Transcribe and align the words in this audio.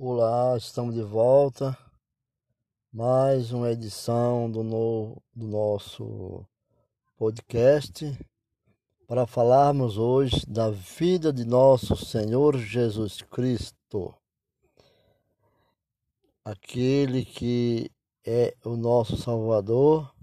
Olá, 0.00 0.56
estamos 0.56 0.94
de 0.94 1.02
volta. 1.02 1.76
Mais 2.92 3.50
uma 3.50 3.68
edição 3.72 4.48
do, 4.48 4.62
no, 4.62 5.20
do 5.34 5.44
nosso 5.48 6.46
podcast 7.16 8.16
para 9.08 9.26
falarmos 9.26 9.98
hoje 9.98 10.46
da 10.46 10.70
vida 10.70 11.32
de 11.32 11.44
nosso 11.44 11.96
Senhor 11.96 12.56
Jesus 12.56 13.22
Cristo, 13.22 14.14
aquele 16.44 17.24
que 17.24 17.90
é 18.24 18.54
o 18.64 18.76
nosso 18.76 19.16
Salvador, 19.16 20.14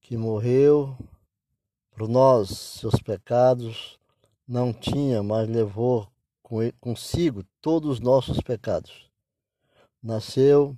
que 0.00 0.16
morreu 0.16 0.98
por 1.92 2.08
nós, 2.08 2.48
seus 2.48 2.96
pecados, 2.96 3.96
não 4.44 4.72
tinha, 4.72 5.22
mas 5.22 5.48
levou 5.48 6.10
consigo 6.80 7.44
todos 7.60 7.90
os 7.90 8.00
nossos 8.00 8.40
pecados. 8.40 9.10
Nasceu 10.02 10.76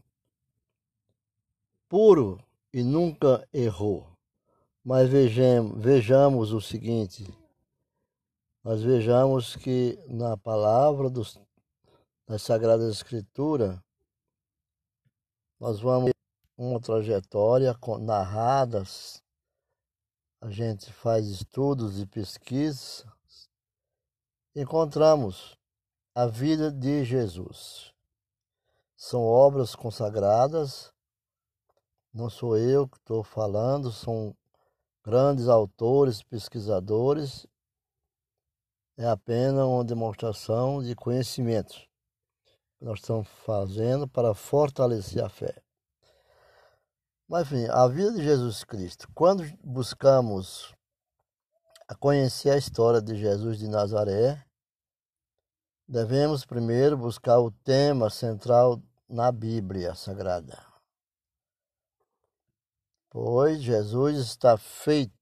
puro 1.89 2.43
e 2.73 2.83
nunca 2.83 3.47
errou. 3.53 4.07
Mas 4.83 5.09
vejamos, 5.09 5.83
vejamos 5.83 6.53
o 6.53 6.61
seguinte: 6.61 7.27
nós 8.65 8.83
vejamos 8.83 9.57
que 9.57 9.99
na 10.09 10.37
palavra 10.37 11.11
dos, 11.11 11.39
das 12.27 12.43
Sagradas 12.43 12.97
Escrituras, 12.97 13.79
nós 15.59 15.81
vamos 15.81 16.13
uma 16.57 16.81
trajetória 16.81 17.75
narradas, 18.01 19.23
a 20.41 20.51
gente 20.51 20.93
faz 20.93 21.27
estudos 21.27 21.99
e 21.99 22.07
pesquisas, 22.07 23.07
encontramos 24.55 25.60
a 26.21 26.27
vida 26.27 26.71
de 26.71 27.03
Jesus. 27.03 27.95
São 28.95 29.23
obras 29.23 29.75
consagradas, 29.75 30.93
não 32.13 32.29
sou 32.29 32.59
eu 32.59 32.87
que 32.87 32.99
estou 32.99 33.25
falando, 33.25 33.91
são 33.91 34.37
grandes 35.03 35.49
autores, 35.49 36.23
pesquisadores. 36.23 37.47
É 38.99 39.07
apenas 39.07 39.65
uma 39.65 39.83
demonstração 39.83 40.83
de 40.83 40.95
conhecimento 40.95 41.73
que 42.77 42.85
nós 42.85 42.99
estamos 42.99 43.27
fazendo 43.47 44.07
para 44.07 44.35
fortalecer 44.35 45.25
a 45.25 45.31
fé. 45.31 45.63
Mas, 47.27 47.47
enfim, 47.47 47.67
a 47.71 47.89
vida 47.89 48.13
de 48.13 48.23
Jesus 48.23 48.63
Cristo. 48.63 49.09
Quando 49.15 49.43
buscamos 49.65 50.75
conhecer 51.99 52.51
a 52.51 52.59
história 52.59 53.01
de 53.01 53.17
Jesus 53.17 53.59
de 53.59 53.69
Nazaré, 53.69 54.45
devemos 55.91 56.45
primeiro 56.45 56.97
buscar 56.97 57.41
o 57.41 57.51
tema 57.51 58.09
central 58.09 58.81
na 59.09 59.33
Bíblia 59.33 59.93
Sagrada. 59.97 60.65
Pois 63.11 63.61
Jesus 63.61 64.19
está 64.19 64.57
feito 64.57 65.13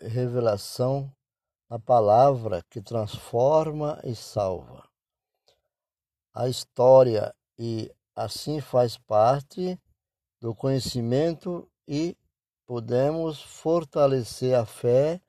revelação 0.00 1.14
na 1.70 1.78
palavra 1.78 2.60
que 2.68 2.82
transforma 2.82 4.00
e 4.02 4.16
salva. 4.16 4.82
A 6.34 6.48
história 6.48 7.32
e 7.56 7.88
assim 8.16 8.60
faz 8.60 8.98
parte 8.98 9.80
do 10.40 10.56
conhecimento 10.56 11.70
e 11.86 12.18
podemos 12.66 13.40
fortalecer 13.40 14.58
a 14.58 14.66
fé 14.66 15.20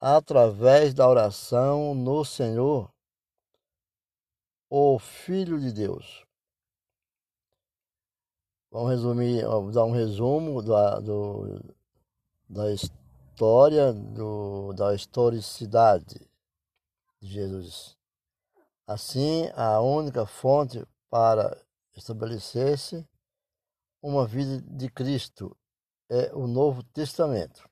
através 0.00 0.92
da 0.94 1.08
oração 1.08 1.94
no 1.94 2.24
Senhor 2.24 2.90
o 4.70 5.00
Filho 5.00 5.58
de 5.58 5.72
Deus. 5.72 6.24
Vamos 8.70 8.90
resumir, 8.90 9.44
vamos 9.44 9.74
dar 9.74 9.84
um 9.84 9.90
resumo 9.90 10.62
da, 10.62 11.00
do, 11.00 11.60
da 12.48 12.72
história, 12.72 13.92
do, 13.92 14.72
da 14.74 14.94
historicidade 14.94 16.24
de 17.20 17.28
Jesus. 17.28 17.98
Assim, 18.86 19.50
a 19.56 19.80
única 19.80 20.24
fonte 20.24 20.86
para 21.10 21.60
estabelecer-se 21.96 23.04
uma 24.00 24.24
vida 24.24 24.62
de 24.62 24.88
Cristo 24.88 25.56
é 26.08 26.32
o 26.32 26.46
Novo 26.46 26.84
Testamento. 26.84 27.68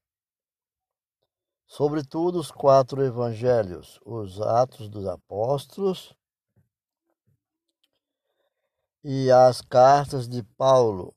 Sobretudo 1.64 2.40
os 2.40 2.50
quatro 2.50 3.04
evangelhos, 3.04 4.00
os 4.04 4.40
Atos 4.40 4.88
dos 4.88 5.06
Apóstolos, 5.06 6.18
e 9.02 9.30
as 9.30 9.60
cartas 9.60 10.28
de 10.28 10.42
Paulo. 10.42 11.14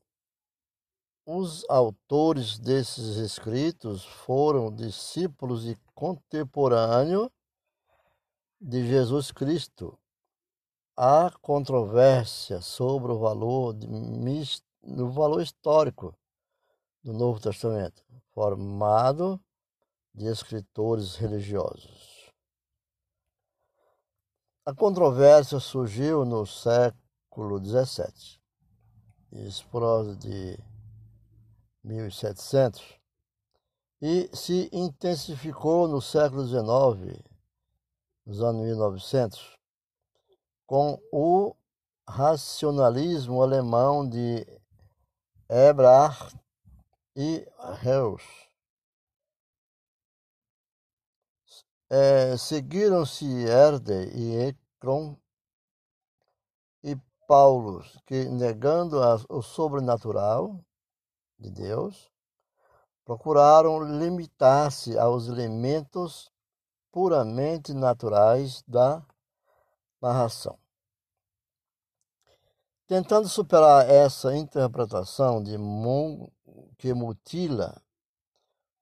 Os 1.25 1.66
autores 1.69 2.59
desses 2.59 3.18
escritos 3.18 4.03
foram 4.06 4.74
discípulos 4.74 5.66
e 5.66 5.78
contemporâneos 5.94 7.30
de 8.59 8.88
Jesus 8.88 9.31
Cristo. 9.31 9.97
Há 10.96 11.31
controvérsia 11.42 12.62
sobre 12.62 13.12
o 13.12 13.19
valor, 13.19 13.74
de, 13.74 13.88
o 14.84 15.09
valor 15.09 15.42
histórico 15.42 16.16
do 17.03 17.13
Novo 17.13 17.40
Testamento, 17.40 18.03
formado 18.34 19.40
de 20.13 20.25
escritores 20.25 21.16
religiosos. 21.16 22.31
A 24.66 24.75
controvérsia 24.75 25.59
surgiu 25.59 26.24
no 26.24 26.46
século 26.46 27.11
século 27.31 27.64
XVII. 27.64 28.42
Isso 29.31 29.66
por 29.69 29.84
de 30.18 30.59
1700. 31.81 33.00
E 34.02 34.30
se 34.36 34.69
intensificou 34.74 35.88
no 35.88 36.02
século 36.02 36.46
XIX, 36.46 37.24
nos 38.25 38.42
anos 38.42 38.66
1900, 38.66 39.58
com 40.66 41.00
o 41.12 41.56
racionalismo 42.08 43.42
alemão 43.42 44.08
de 44.08 44.46
Ebrard 45.48 46.36
e 47.16 47.48
Reus. 47.80 48.24
É, 51.90 52.36
Seguiram-se 52.38 53.25
Herder 53.25 54.18
e 54.18 54.48
Ekron 54.48 55.21
Paulo, 57.31 57.81
que 58.06 58.25
negando 58.25 58.97
o 59.30 59.42
sobrenatural 59.42 60.59
de 61.40 61.50
Deus, 61.50 62.12
procuraram 63.06 63.81
limitar-se 63.97 65.00
aos 65.00 65.30
elementos 65.30 66.30
puramente 66.92 67.74
naturais 67.74 68.62
da 68.68 69.02
narração. 70.02 70.59
Tentando 72.86 73.30
superar 73.30 73.90
essa 73.90 74.36
interpretação 74.36 75.42
de 75.42 75.56
que 76.78 76.94
mutila 76.94 77.81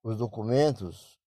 os 0.02 0.16
documentos, 0.16 1.20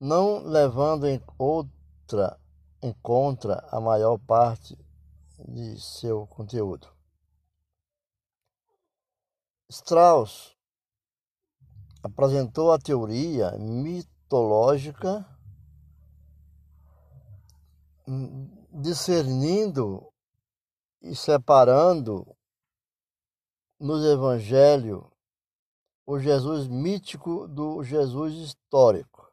não 0.00 0.38
levando 0.42 1.06
em 1.06 1.22
outra 1.38 2.40
em 2.82 2.92
contra 2.94 3.64
a 3.70 3.80
maior 3.80 4.18
parte 4.18 4.76
de 5.38 5.80
seu 5.80 6.26
conteúdo. 6.26 6.88
Strauss 9.68 10.56
apresentou 12.02 12.72
a 12.72 12.78
teoria 12.78 13.50
mitológica 13.58 15.26
discernindo 18.72 20.12
e 21.02 21.16
separando 21.16 22.36
nos 23.78 24.04
evangelhos 24.04 25.04
o 26.06 26.20
Jesus 26.20 26.68
mítico 26.68 27.48
do 27.48 27.82
Jesus 27.82 28.34
histórico. 28.34 29.28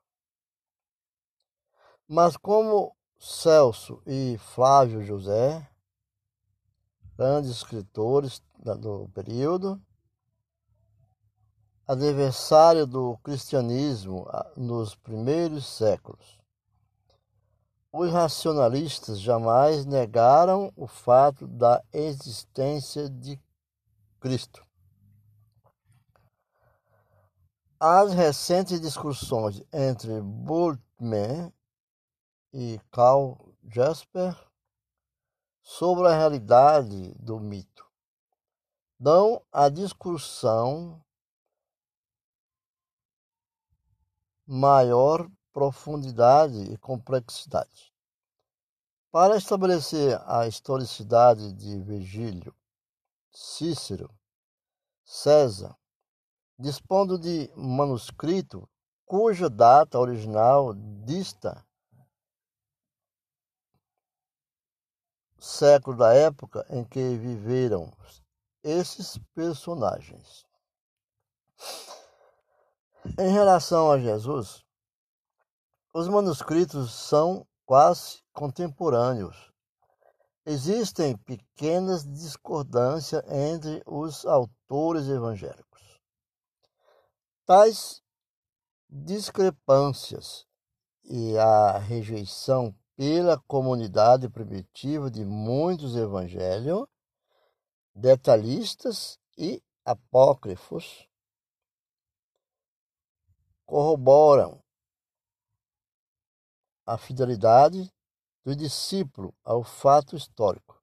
Mas 2.08 2.36
como 2.36 2.96
Celso 3.20 4.02
e 4.08 4.38
Flávio 4.40 5.04
José 5.04 5.70
grandes 7.18 7.52
escritores 7.52 8.42
do 8.80 9.10
período, 9.14 9.82
adversário 11.88 12.88
do 12.88 13.18
cristianismo 13.24 14.26
nos 14.56 14.96
primeiros 14.96 15.68
séculos. 15.68 16.40
Os 17.92 18.12
racionalistas 18.12 19.20
jamais 19.20 19.86
negaram 19.86 20.72
o 20.76 20.88
fato 20.88 21.46
da 21.48 21.84
existência 21.94 23.10
de 23.10 23.40
Cristo. 24.20 24.66
As 27.80 28.14
recentes 28.14 28.80
discussões 28.80 29.62
entre 29.72 30.22
Bultmann 30.22 31.54
e 32.54 32.80
Karl 32.90 33.36
Jasper 33.70 34.36
sobre 35.64 36.08
a 36.08 36.16
realidade 36.16 37.14
do 37.16 37.40
mito. 37.40 37.84
Dão 39.00 39.42
à 39.52 39.70
discussão 39.70 41.02
maior 44.46 45.30
profundidade 45.54 46.72
e 46.72 46.78
complexidade. 46.78 47.94
Para 49.10 49.38
estabelecer 49.38 50.20
a 50.26 50.48
historicidade 50.48 51.54
de 51.54 51.80
Virgílio, 51.80 52.54
Cícero, 53.32 54.14
César, 55.06 55.76
dispondo 56.60 57.18
de 57.18 57.50
manuscrito 57.56 58.68
cuja 59.06 59.50
data 59.50 60.00
original 60.00 60.74
dista 60.74 61.66
século 65.44 65.98
da 65.98 66.14
época 66.14 66.66
em 66.70 66.86
que 66.86 67.18
viveram 67.18 67.92
esses 68.64 69.18
personagens. 69.36 70.46
Em 73.20 73.30
relação 73.30 73.92
a 73.92 74.00
Jesus, 74.00 74.64
os 75.94 76.08
manuscritos 76.08 76.94
são 76.94 77.46
quase 77.66 78.24
contemporâneos. 78.32 79.52
Existem 80.46 81.18
pequenas 81.18 82.06
discordâncias 82.06 83.22
entre 83.30 83.84
os 83.86 84.26
autores 84.26 85.10
evangélicos. 85.10 86.00
Tais 87.46 88.02
discrepâncias 88.90 90.48
e 91.04 91.38
a 91.38 91.78
rejeição 91.80 92.74
pela 92.96 93.40
comunidade 93.48 94.30
primitiva 94.30 95.10
de 95.10 95.26
muitos 95.26 95.96
evangelhos, 95.96 96.86
detalhistas 97.94 99.20
e 99.38 99.62
apócrifos, 99.84 101.08
corroboram 103.66 104.62
a 106.86 106.98
fidelidade 106.98 107.92
do 108.44 108.56
discípulo 108.56 109.34
ao 109.44 109.64
fato 109.64 110.16
histórico. 110.16 110.82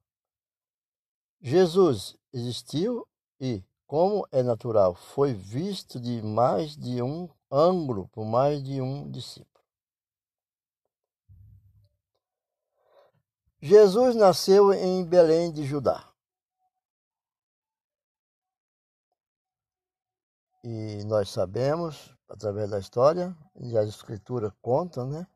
Jesus 1.41 2.17
existiu 2.33 3.07
e, 3.39 3.63
como 3.87 4.27
é 4.31 4.43
natural, 4.43 4.95
foi 4.95 5.33
visto 5.33 6.01
de 6.01 6.23
mais 6.23 6.77
de 6.77 7.03
um 7.03 7.29
ângulo 7.51 8.09
por 8.09 8.25
mais 8.25 8.63
de 8.63 8.81
um 8.81 9.11
discípulo. 9.11 9.50
Jesus 13.63 14.17
nasceu 14.17 14.73
em 14.73 15.05
Belém 15.05 15.53
de 15.53 15.65
Judá. 15.65 16.11
E 20.65 21.05
nós 21.05 21.29
sabemos, 21.29 22.17
através 22.27 22.71
da 22.71 22.79
história, 22.79 23.37
e 23.61 23.77
as 23.77 23.87
escrituras 23.89 24.51
contam, 24.63 25.07
né? 25.07 25.27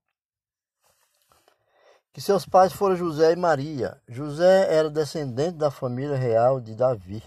Que 2.14 2.20
seus 2.20 2.46
pais 2.46 2.72
foram 2.72 2.96
José 2.96 3.32
e 3.32 3.36
Maria. 3.36 4.00
José 4.08 4.74
era 4.74 4.88
descendente 4.88 5.58
da 5.58 5.70
família 5.70 6.16
real 6.16 6.60
de 6.60 6.74
Davi. 6.74 7.22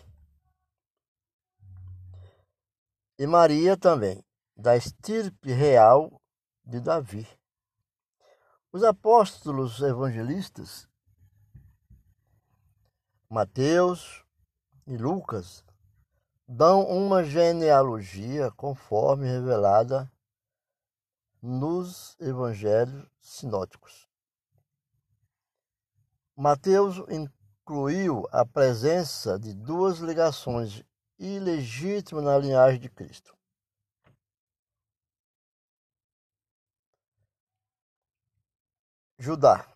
E 3.20 3.28
Maria 3.28 3.78
também, 3.78 4.24
da 4.56 4.76
estirpe 4.76 5.52
real 5.52 6.20
de 6.66 6.80
Davi. 6.80 7.28
Os 8.78 8.84
apóstolos 8.84 9.82
evangelistas, 9.82 10.88
Mateus 13.28 14.24
e 14.86 14.96
Lucas, 14.96 15.66
dão 16.48 16.88
uma 16.88 17.24
genealogia 17.24 18.52
conforme 18.52 19.26
revelada 19.26 20.08
nos 21.42 22.16
evangelhos 22.20 23.10
sinóticos. 23.20 24.08
Mateus 26.36 26.98
incluiu 27.10 28.28
a 28.32 28.46
presença 28.46 29.40
de 29.40 29.56
duas 29.56 29.98
ligações 29.98 30.84
ilegítimas 31.18 32.24
na 32.24 32.38
linhagem 32.38 32.80
de 32.80 32.90
Cristo. 32.90 33.36
Judá, 39.20 39.68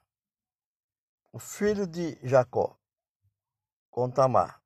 o 1.32 1.40
filho 1.40 1.88
de 1.88 2.16
Jacó, 2.22 2.78
com 3.90 4.08
Tamar. 4.08 4.62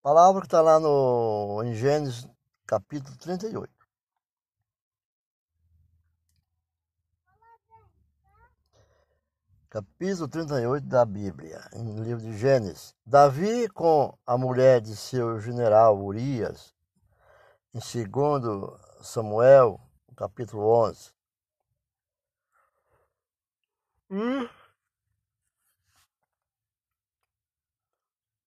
Palavra 0.00 0.40
que 0.40 0.46
está 0.46 0.60
lá 0.60 0.78
no, 0.78 1.60
em 1.64 1.74
Gênesis 1.74 2.28
capítulo 2.64 3.16
38. 3.18 3.74
Capítulo 9.68 10.28
38 10.28 10.86
da 10.86 11.04
Bíblia, 11.04 11.68
em 11.72 11.96
livro 12.04 12.22
de 12.22 12.38
Gênesis. 12.38 12.94
Davi 13.04 13.68
com 13.68 14.16
a 14.24 14.38
mulher 14.38 14.80
de 14.80 14.94
seu 14.94 15.40
general 15.40 16.00
Urias, 16.00 16.72
em 17.74 17.80
2 17.80 18.78
Samuel, 19.02 19.80
capítulo 20.14 20.62
11. 20.86 21.19
Hum? 24.10 24.48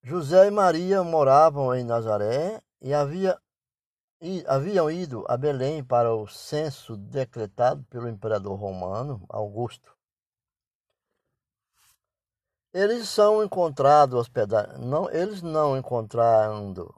José 0.04 0.48
e 0.48 0.52
Maria 0.52 1.02
moravam 1.02 1.74
em 1.74 1.86
Nazaré 1.86 2.62
e 2.82 2.94
havia, 2.94 3.42
e 4.20 4.44
haviam 4.46 4.92
ido 4.92 5.26
a 5.30 5.38
Belém 5.38 5.82
para 5.82 6.14
o 6.14 6.28
censo 6.28 6.98
decretado 6.98 7.82
pelo 7.86 8.10
imperador 8.10 8.60
romano 8.60 9.26
Augusto. 9.30 9.98
Eles 12.74 13.08
são 13.08 13.42
encontrados 13.42 14.20
hospedados, 14.20 14.78
não, 14.80 15.10
eles 15.12 15.42
não 15.42 15.78
encontrando 15.78 16.94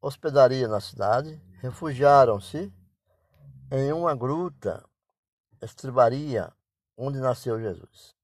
hospedaria 0.00 0.66
na 0.66 0.80
cidade, 0.80 1.40
refugiaram-se 1.60 2.72
em 3.70 3.92
uma 3.92 4.16
gruta 4.16 4.87
estribaria 5.62 6.52
onde 6.96 7.20
nasceu 7.20 7.60
Jesus. 7.60 8.14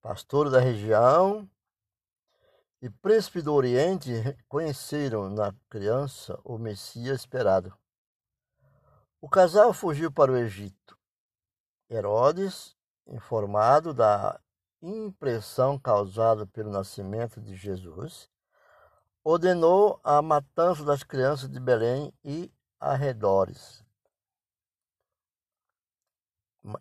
Pastores 0.00 0.52
da 0.52 0.60
região 0.60 1.48
e 2.80 2.88
príncipe 2.88 3.42
do 3.42 3.52
Oriente 3.52 4.12
conheceram 4.48 5.28
na 5.28 5.54
criança 5.68 6.38
o 6.44 6.58
Messias 6.58 7.20
esperado. 7.20 7.76
O 9.20 9.28
casal 9.28 9.72
fugiu 9.72 10.10
para 10.10 10.32
o 10.32 10.36
Egito. 10.36 10.98
Herodes, 11.90 12.76
informado 13.06 13.92
da 13.92 14.40
impressão 14.80 15.78
causada 15.78 16.46
pelo 16.46 16.70
nascimento 16.70 17.40
de 17.40 17.54
Jesus, 17.54 18.28
ordenou 19.22 20.00
a 20.02 20.20
matança 20.20 20.84
das 20.84 21.04
crianças 21.04 21.48
de 21.48 21.60
Belém 21.60 22.12
e 22.24 22.52
arredores 22.80 23.81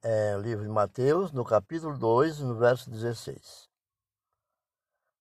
é, 0.03 0.37
livro 0.37 0.63
de 0.63 0.69
Mateus, 0.69 1.31
no 1.31 1.43
capítulo 1.43 1.97
2, 1.97 2.39
no 2.39 2.55
verso 2.55 2.89
16. 2.89 3.69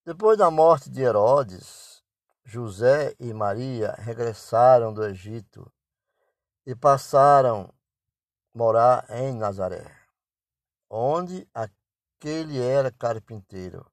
Depois 0.04 0.36
da 0.36 0.50
morte 0.50 0.90
de 0.90 1.02
Herodes, 1.02 2.04
José 2.44 3.14
e 3.18 3.32
Maria 3.32 3.92
regressaram 3.92 4.92
do 4.92 5.04
Egito 5.04 5.70
e 6.66 6.74
passaram 6.74 7.72
a 8.54 8.58
morar 8.58 9.06
em 9.10 9.34
Nazaré, 9.34 9.86
onde 10.88 11.48
aquele 11.54 12.60
era 12.60 12.90
carpinteiro. 12.90 13.90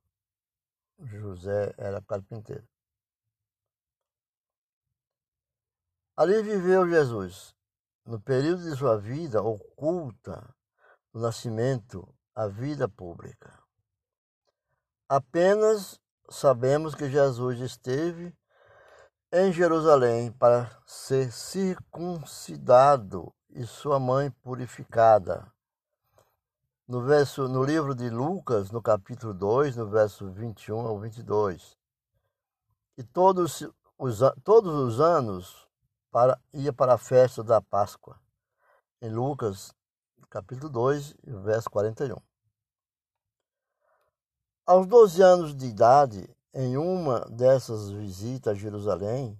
José 1.00 1.74
era 1.78 2.02
carpinteiro. 2.02 2.68
Ali 6.16 6.42
viveu 6.42 6.90
Jesus. 6.90 7.56
No 8.04 8.20
período 8.20 8.64
de 8.64 8.76
sua 8.76 8.98
vida 8.98 9.44
oculta, 9.44 10.57
o 11.14 11.20
nascimento, 11.20 12.08
a 12.36 12.48
vida 12.48 12.88
pública. 12.88 13.58
Apenas 15.10 16.00
sabemos 16.30 16.94
que 16.94 17.10
Jesus 17.10 17.60
esteve 17.60 18.36
em 19.32 19.52
Jerusalém 19.52 20.32
para 20.32 20.72
ser 20.86 21.32
circuncidado 21.32 23.34
e 23.50 23.66
sua 23.66 24.00
mãe 24.00 24.32
purificada. 24.32 25.52
No, 26.88 27.02
verso, 27.02 27.48
no 27.48 27.64
livro 27.64 27.94
de 27.94 28.10
Lucas, 28.10 28.72
no 28.72 28.82
capítulo 28.82 29.34
2, 29.34 29.76
no 29.76 29.90
verso 29.90 30.32
21 30.32 30.88
ao 30.88 31.00
22. 31.00 31.78
E 32.98 33.04
todos 33.04 33.68
os, 33.98 34.20
todos 34.44 34.74
os 34.74 35.02
anos 35.02 35.68
para, 36.12 36.40
ia 36.54 36.72
para 36.72 36.94
a 36.94 36.98
festa 36.98 37.44
da 37.44 37.62
Páscoa. 37.62 38.18
Em 39.02 39.10
Lucas 39.10 39.74
capítulo 40.30 40.70
2, 40.70 41.16
verso 41.24 41.70
41. 41.70 42.16
Aos 44.66 44.86
12 44.86 45.22
anos 45.22 45.56
de 45.56 45.66
idade, 45.66 46.30
em 46.54 46.76
uma 46.78 47.22
dessas 47.30 47.90
visitas 47.90 48.52
a 48.52 48.60
Jerusalém, 48.60 49.40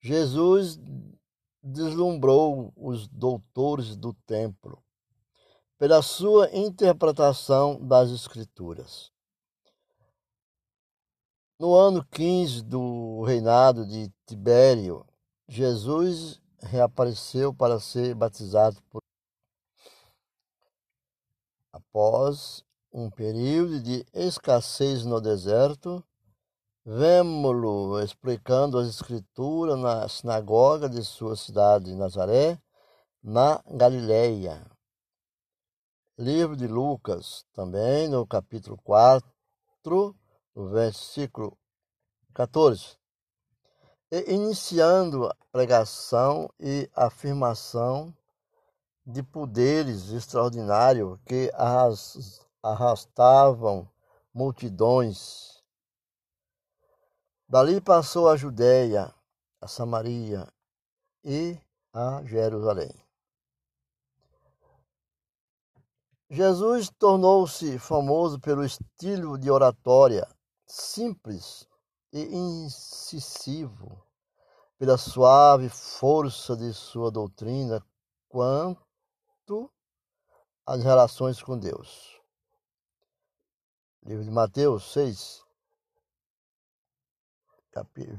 Jesus 0.00 0.78
deslumbrou 1.62 2.72
os 2.76 3.08
doutores 3.08 3.96
do 3.96 4.12
templo 4.26 4.82
pela 5.78 6.02
sua 6.02 6.54
interpretação 6.54 7.80
das 7.86 8.10
Escrituras. 8.10 9.10
No 11.58 11.74
ano 11.74 12.04
15 12.04 12.62
do 12.62 13.22
reinado 13.22 13.86
de 13.86 14.12
Tibério, 14.26 15.06
Jesus 15.48 16.40
reapareceu 16.60 17.54
para 17.54 17.80
ser 17.80 18.14
batizado 18.14 18.82
por 18.90 19.02
após 21.76 22.64
um 22.92 23.10
período 23.10 23.80
de 23.80 24.06
escassez 24.14 25.04
no 25.04 25.20
deserto, 25.20 26.02
vemos-lo 26.84 28.00
explicando 28.00 28.78
as 28.78 28.88
escrituras 28.88 29.78
na 29.78 30.08
sinagoga 30.08 30.88
de 30.88 31.04
sua 31.04 31.36
cidade, 31.36 31.94
Nazaré, 31.94 32.58
na 33.22 33.62
Galileia. 33.66 34.64
Livro 36.18 36.56
de 36.56 36.66
Lucas, 36.66 37.44
também 37.52 38.08
no 38.08 38.26
capítulo 38.26 38.78
4, 38.82 39.28
no 40.54 40.70
versículo 40.70 41.58
14. 42.32 42.96
E 44.10 44.32
iniciando 44.32 45.26
a 45.26 45.36
pregação 45.52 46.48
e 46.58 46.88
afirmação 46.94 48.14
de 49.06 49.22
poderes 49.22 50.10
extraordinários 50.10 51.16
que 51.24 51.52
arrastavam 52.60 53.88
multidões. 54.34 55.62
Dali 57.48 57.80
passou 57.80 58.28
a 58.28 58.36
Judéia, 58.36 59.14
a 59.60 59.68
Samaria 59.68 60.52
e 61.24 61.56
a 61.92 62.24
Jerusalém. 62.24 62.92
Jesus 66.28 66.90
tornou-se 66.98 67.78
famoso 67.78 68.40
pelo 68.40 68.64
estilo 68.64 69.38
de 69.38 69.48
oratória 69.48 70.26
simples 70.66 71.68
e 72.12 72.22
incisivo, 72.34 74.04
pela 74.76 74.98
suave 74.98 75.68
força 75.68 76.56
de 76.56 76.74
sua 76.74 77.12
doutrina 77.12 77.80
quanto 78.28 78.85
às 80.66 80.82
relações 80.82 81.40
com 81.40 81.56
Deus. 81.56 82.20
Livro 84.02 84.24
de 84.24 84.30
Mateus 84.30 84.92
6, 84.92 85.44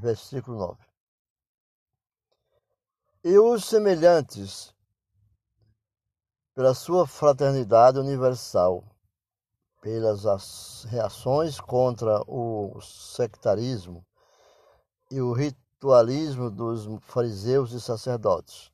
versículo 0.00 0.58
9. 0.58 0.86
E 3.24 3.38
os 3.38 3.64
semelhantes, 3.64 4.74
pela 6.54 6.72
sua 6.72 7.06
fraternidade 7.06 7.98
universal, 7.98 8.84
pelas 9.80 10.84
reações 10.84 11.60
contra 11.60 12.22
o 12.26 12.80
sectarismo 12.80 14.04
e 15.10 15.20
o 15.20 15.32
ritualismo 15.32 16.50
dos 16.50 16.86
fariseus 17.02 17.72
e 17.72 17.80
sacerdotes. 17.80 18.72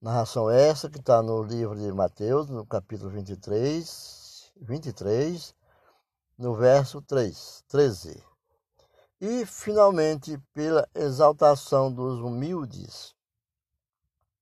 Narração 0.00 0.50
essa 0.50 0.90
que 0.90 0.98
está 0.98 1.22
no 1.22 1.42
livro 1.42 1.74
de 1.74 1.90
Mateus, 1.90 2.48
no 2.48 2.66
capítulo 2.66 3.10
23, 3.10 4.52
23 4.60 5.54
no 6.36 6.54
verso 6.54 7.00
3, 7.00 7.64
13. 7.66 8.22
E, 9.20 9.46
finalmente, 9.46 10.38
pela 10.52 10.86
exaltação 10.94 11.90
dos 11.90 12.20
humildes, 12.20 13.14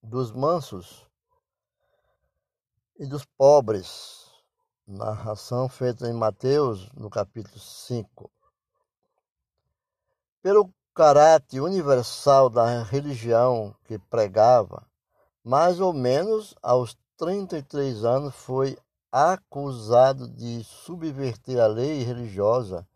dos 0.03 0.33
mansos 0.33 1.07
e 2.99 3.07
dos 3.07 3.25
pobres. 3.25 4.25
Narração 4.87 5.69
feita 5.69 6.09
em 6.09 6.13
Mateus, 6.13 6.91
no 6.93 7.09
capítulo 7.09 7.59
5. 7.59 8.31
Pelo 10.43 10.69
caráter 10.93 11.61
universal 11.61 12.51
da 12.51 12.83
religião 12.83 13.75
que 13.85 13.99
pregava, 13.99 14.87
mais 15.45 15.79
ou 15.79 15.93
menos 15.93 16.55
aos 16.63 16.97
33 17.19 18.03
anos 18.03 18.35
foi 18.35 18.79
acusado 19.13 20.27
de 20.27 20.65
subverter 20.65 21.61
a 21.61 21.67
lei 21.67 22.03
religiosa 22.03 22.89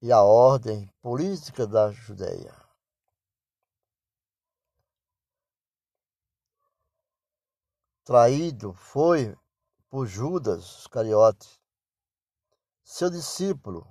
e 0.00 0.10
a 0.10 0.22
ordem 0.22 0.90
política 1.02 1.66
da 1.66 1.90
Judéia. 1.92 2.56
Traído 8.02 8.72
foi 8.72 9.36
por 9.90 10.06
Judas 10.06 10.78
Iscariote, 10.80 11.60
seu 12.82 13.10
discípulo. 13.10 13.86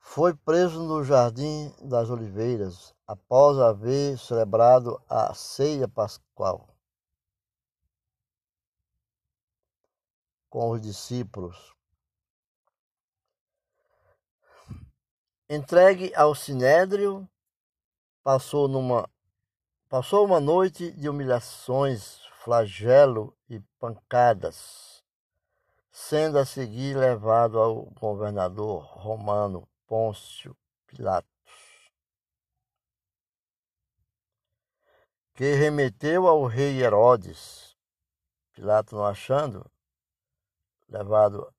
Foi 0.00 0.34
preso 0.34 0.82
no 0.82 1.04
Jardim 1.04 1.72
das 1.82 2.10
Oliveiras 2.10 2.95
após 3.06 3.58
haver 3.58 4.18
celebrado 4.18 5.00
a 5.08 5.32
ceia 5.34 5.86
pascual. 5.86 6.76
com 10.56 10.70
os 10.70 10.80
discípulos. 10.80 11.74
Entregue 15.50 16.14
ao 16.14 16.34
sinédrio, 16.34 17.28
passou 18.22 18.66
numa 18.66 19.06
passou 19.86 20.24
uma 20.24 20.40
noite 20.40 20.90
de 20.92 21.10
humilhações, 21.10 22.20
flagelo 22.42 23.36
e 23.50 23.60
pancadas, 23.78 25.04
sendo 25.92 26.38
a 26.38 26.46
seguir 26.46 26.96
levado 26.96 27.58
ao 27.58 27.82
governador 28.00 28.82
romano 28.82 29.68
Pôncio 29.86 30.56
Pilatos, 30.86 31.35
que 35.36 35.52
remeteu 35.52 36.26
ao 36.26 36.46
rei 36.46 36.82
Herodes. 36.82 37.76
Pilatos 38.54 38.94
não 38.94 39.04
achando, 39.04 39.70
levado 40.88 41.54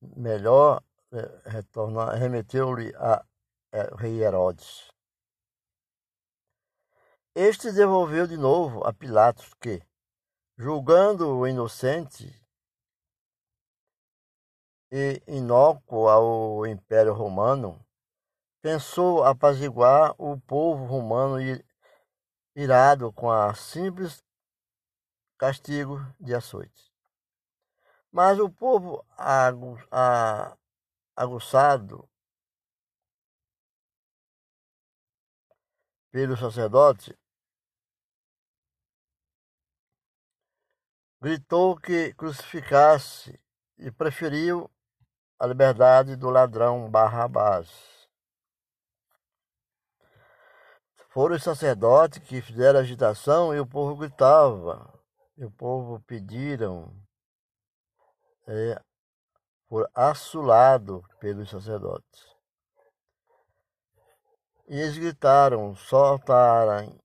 melhor, 0.00 0.80
é, 1.10 2.16
remeteu-lhe 2.16 2.94
a 2.94 3.24
é, 3.72 3.92
rei 3.96 4.22
Herodes. 4.22 4.92
Este 7.34 7.72
devolveu 7.72 8.28
de 8.28 8.36
novo 8.36 8.86
a 8.86 8.92
Pilatos 8.92 9.52
que, 9.54 9.82
julgando 10.56 11.36
o 11.36 11.48
inocente 11.48 12.32
e 14.92 15.20
inócuo 15.26 16.08
ao 16.08 16.64
Império 16.64 17.12
Romano, 17.12 17.84
pensou 18.60 19.24
apaziguar 19.24 20.14
o 20.16 20.38
povo 20.42 20.84
romano 20.84 21.40
irado 22.54 23.12
com 23.12 23.30
a 23.30 23.54
simples 23.54 24.22
castigo 25.38 25.98
de 26.20 26.34
açoite. 26.34 26.92
Mas 28.10 28.38
o 28.38 28.50
povo 28.50 29.04
aguçado 31.16 32.08
pelo 36.10 36.36
sacerdote 36.36 37.18
gritou 41.20 41.76
que 41.76 42.12
crucificasse 42.14 43.40
e 43.78 43.90
preferiu 43.90 44.70
a 45.38 45.46
liberdade 45.46 46.16
do 46.16 46.28
ladrão 46.28 46.90
Barrabás. 46.90 48.01
Foram 51.12 51.36
os 51.36 51.42
sacerdotes 51.42 52.26
que 52.26 52.40
fizeram 52.40 52.80
agitação 52.80 53.54
e 53.54 53.60
o 53.60 53.66
povo 53.66 53.96
gritava. 53.96 54.98
E 55.36 55.44
o 55.44 55.50
povo 55.50 56.00
pediram 56.06 56.90
é, 58.46 58.80
por 59.68 59.90
assulado 59.94 61.04
pelos 61.20 61.50
sacerdotes. 61.50 62.34
E 64.66 64.80
eles 64.80 64.96
gritaram: 64.96 65.74
soltarem, 65.74 66.98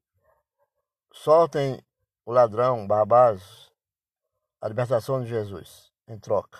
soltem 1.12 1.86
o 2.26 2.32
ladrão 2.32 2.88
Barrabás, 2.88 3.70
a 4.62 4.70
libertação 4.70 5.22
de 5.22 5.28
Jesus, 5.28 5.92
em 6.08 6.18
troca. 6.18 6.60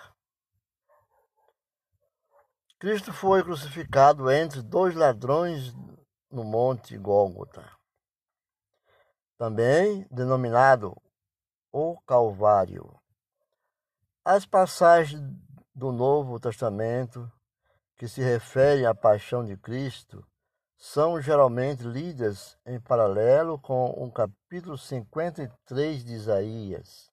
Cristo 2.78 3.10
foi 3.10 3.42
crucificado 3.42 4.30
entre 4.30 4.60
dois 4.60 4.94
ladrões 4.94 5.74
no 6.30 6.44
Monte 6.44 6.96
Gólgota. 6.98 7.64
também 9.38 10.06
denominado 10.10 11.00
o 11.72 11.96
Calvário. 12.00 13.00
As 14.24 14.44
passagens 14.44 15.22
do 15.74 15.92
Novo 15.92 16.40
Testamento 16.40 17.30
que 17.96 18.08
se 18.08 18.20
referem 18.20 18.84
à 18.84 18.94
paixão 18.94 19.44
de 19.44 19.56
Cristo 19.56 20.26
são 20.76 21.20
geralmente 21.20 21.82
lidas 21.82 22.58
em 22.66 22.80
paralelo 22.80 23.58
com 23.58 23.90
o 23.90 24.10
capítulo 24.12 24.76
53 24.76 26.04
de 26.04 26.14
Isaías, 26.14 27.10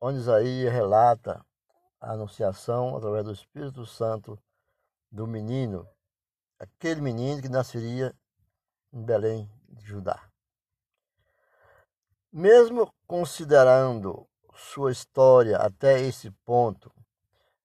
onde 0.00 0.18
Isaías 0.18 0.72
relata 0.72 1.44
a 2.00 2.12
anunciação 2.12 2.96
através 2.96 3.24
do 3.24 3.32
Espírito 3.32 3.84
Santo 3.84 4.38
do 5.10 5.26
menino, 5.26 5.86
aquele 6.58 7.00
menino 7.00 7.42
que 7.42 7.48
nasceria 7.48 8.14
em 8.92 9.02
Belém 9.02 9.50
de 9.68 9.84
Judá. 9.84 10.20
Mesmo 12.32 12.92
considerando 13.06 14.26
sua 14.54 14.92
história 14.92 15.56
até 15.56 16.00
esse 16.00 16.30
ponto, 16.44 16.92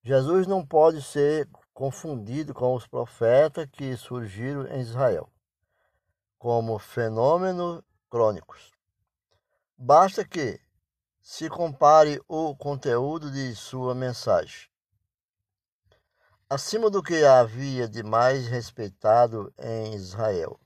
Jesus 0.04 0.48
não 0.48 0.66
pode 0.66 1.02
ser 1.02 1.48
confundido 1.74 2.54
com 2.54 2.74
os 2.74 2.88
profetas 2.88 3.68
que 3.72 3.96
surgiram 3.98 4.66
em 4.68 4.80
Israel, 4.80 5.30
como 6.38 6.80
fenômenos 6.80 7.84
crônicos. 8.10 8.72
Basta 9.78 10.24
que 10.24 10.60
se 11.22 11.50
compare 11.50 12.22
o 12.28 12.56
conteúdo 12.56 13.32
de 13.32 13.56
sua 13.56 13.94
mensagem. 13.94 14.70
Acima 16.48 16.90
do 16.90 17.02
que 17.02 17.26
havia 17.26 17.90
de 17.90 18.04
mais 18.04 18.48
respeitado 18.48 19.52
em 19.58 19.96
Israel, 19.96 20.60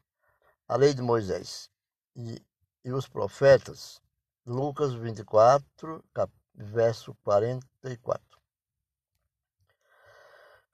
a 0.70 0.78
lei 0.78 0.94
de 0.94 1.02
Moisés 1.02 1.68
e, 2.16 2.40
e 2.86 2.92
os 2.94 3.08
profetas, 3.08 4.00
Lucas 4.46 4.94
24, 4.94 6.06
verso 6.54 7.16
44. 7.24 8.24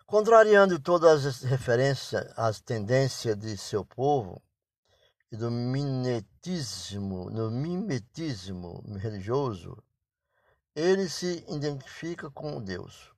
Contrariando 0.05 0.79
todas 0.81 1.25
as 1.25 1.41
referências 1.43 2.29
às 2.35 2.59
tendências 2.59 3.37
de 3.37 3.57
seu 3.57 3.85
povo 3.85 4.41
e 5.31 5.37
do 5.37 5.49
mimetismo, 5.49 7.29
no 7.29 7.49
mimetismo 7.49 8.83
religioso, 8.97 9.81
ele 10.75 11.07
se 11.07 11.45
identifica 11.47 12.29
com 12.29 12.61
Deus. 12.61 13.13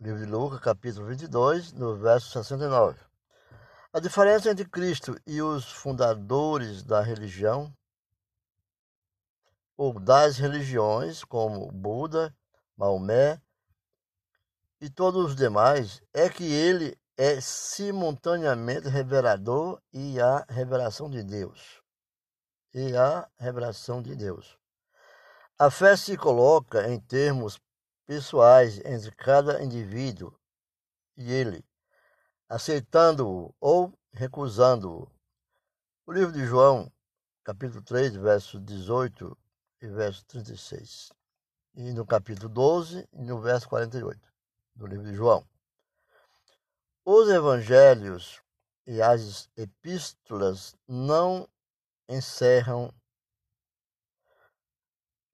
Livro 0.00 0.24
de 0.24 0.26
Lucas, 0.26 0.60
capítulo 0.60 1.06
22, 1.06 1.72
no 1.72 1.96
verso 1.96 2.30
69. 2.30 3.13
A 3.94 4.00
diferença 4.00 4.50
entre 4.50 4.68
Cristo 4.68 5.16
e 5.24 5.40
os 5.40 5.70
fundadores 5.70 6.82
da 6.82 7.00
religião 7.00 7.72
ou 9.76 10.00
das 10.00 10.36
religiões, 10.36 11.22
como 11.22 11.70
Buda, 11.70 12.36
Maomé 12.76 13.40
e 14.80 14.90
todos 14.90 15.26
os 15.26 15.36
demais 15.36 16.02
é 16.12 16.28
que 16.28 16.42
ele 16.42 16.98
é 17.16 17.40
simultaneamente 17.40 18.88
revelador 18.88 19.80
e 19.92 20.20
a 20.20 20.44
revelação 20.48 21.08
de 21.08 21.22
Deus. 21.22 21.80
E 22.74 22.96
a 22.96 23.30
revelação 23.36 24.02
de 24.02 24.16
Deus. 24.16 24.58
A 25.56 25.70
fé 25.70 25.96
se 25.96 26.16
coloca 26.16 26.90
em 26.90 26.98
termos 26.98 27.60
pessoais 28.04 28.80
entre 28.84 29.12
cada 29.12 29.62
indivíduo 29.62 30.36
e 31.16 31.32
ele, 31.32 31.64
aceitando-o 32.48 33.54
ou 33.60 33.92
recusando-o. 34.12 35.10
O 36.06 36.12
livro 36.12 36.32
de 36.32 36.44
João, 36.44 36.92
capítulo 37.42 37.82
3, 37.82 38.14
verso 38.16 38.60
18 38.60 39.36
e 39.82 39.88
verso 39.88 40.24
36. 40.26 41.12
E 41.74 41.92
no 41.92 42.06
capítulo 42.06 42.48
12 42.48 43.08
e 43.12 43.22
no 43.22 43.40
verso 43.40 43.68
48 43.68 44.20
do 44.76 44.86
livro 44.86 45.04
de 45.04 45.14
João. 45.14 45.46
Os 47.04 47.28
evangelhos 47.28 48.42
e 48.86 49.00
as 49.00 49.48
epístolas 49.56 50.76
não 50.86 51.48
encerram 52.08 52.92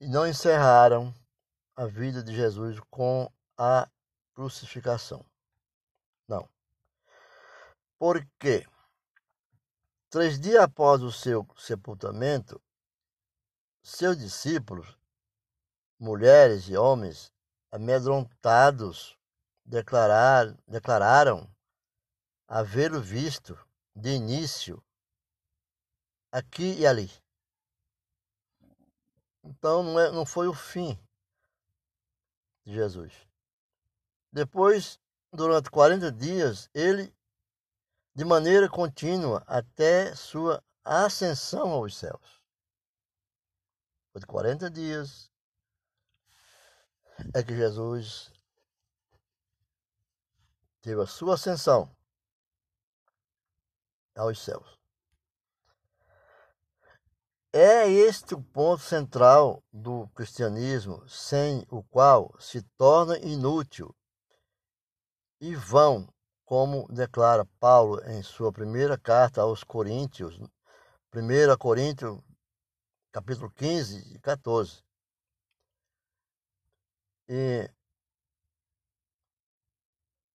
e 0.01 0.09
não 0.09 0.27
encerraram 0.27 1.15
a 1.77 1.85
vida 1.87 2.23
de 2.23 2.35
Jesus 2.35 2.81
com 2.91 3.31
a 3.57 3.89
crucificação. 4.35 5.25
Porque 8.01 8.67
três 10.09 10.41
dias 10.41 10.63
após 10.63 11.03
o 11.03 11.13
seu 11.13 11.47
sepultamento, 11.59 12.59
seus 13.83 14.17
discípulos, 14.17 14.97
mulheres 15.99 16.67
e 16.71 16.79
homens, 16.79 17.31
amedrontados, 17.71 19.19
declarar, 19.67 20.57
declararam 20.67 21.47
havê-lo 22.49 23.03
visto 23.03 23.55
de 23.95 24.13
início 24.13 24.83
aqui 26.33 26.79
e 26.79 26.87
ali. 26.87 27.13
Então 29.45 29.83
não, 29.83 30.01
é, 30.01 30.11
não 30.11 30.25
foi 30.25 30.49
o 30.49 30.55
fim 30.55 30.99
de 32.65 32.73
Jesus. 32.73 33.13
Depois, 34.33 34.99
durante 35.31 35.71
40 35.71 36.11
dias, 36.11 36.71
ele, 36.73 37.15
de 38.15 38.25
maneira 38.25 38.69
contínua, 38.69 39.43
até 39.47 40.15
sua 40.15 40.63
ascensão 40.85 41.71
aos 41.71 41.97
céus. 41.97 42.41
Por 44.13 44.25
40 44.27 44.71
dias 44.71 45.31
é 47.35 47.43
que 47.43 47.55
Jesus 47.55 48.33
teve 50.81 51.01
a 51.01 51.07
sua 51.07 51.35
ascensão 51.35 51.95
aos 54.17 54.43
céus. 54.43 54.79
É 57.53 57.89
este 57.89 58.35
o 58.35 58.43
ponto 58.43 58.81
central 58.81 59.61
do 59.73 60.09
cristianismo, 60.15 61.07
sem 61.09 61.67
o 61.69 61.83
qual 61.83 62.33
se 62.39 62.63
torna 62.77 63.19
inútil 63.19 63.93
e 65.41 65.57
vão, 65.57 66.09
como 66.51 66.89
declara 66.89 67.47
Paulo 67.61 68.03
em 68.11 68.25
sua 68.25 68.53
primeira 68.53 68.99
carta 68.99 69.41
aos 69.41 69.63
Coríntios, 69.63 70.37
1 71.15 71.57
Coríntios, 71.57 72.21
capítulo 73.13 73.49
15 73.53 74.17
e 74.17 74.19
14. 74.19 74.83
E 77.29 77.71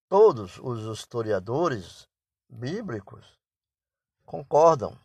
Todos 0.08 0.58
os 0.60 0.97
historiadores 0.97 2.08
bíblicos 2.47 3.38
concordam 4.25 4.97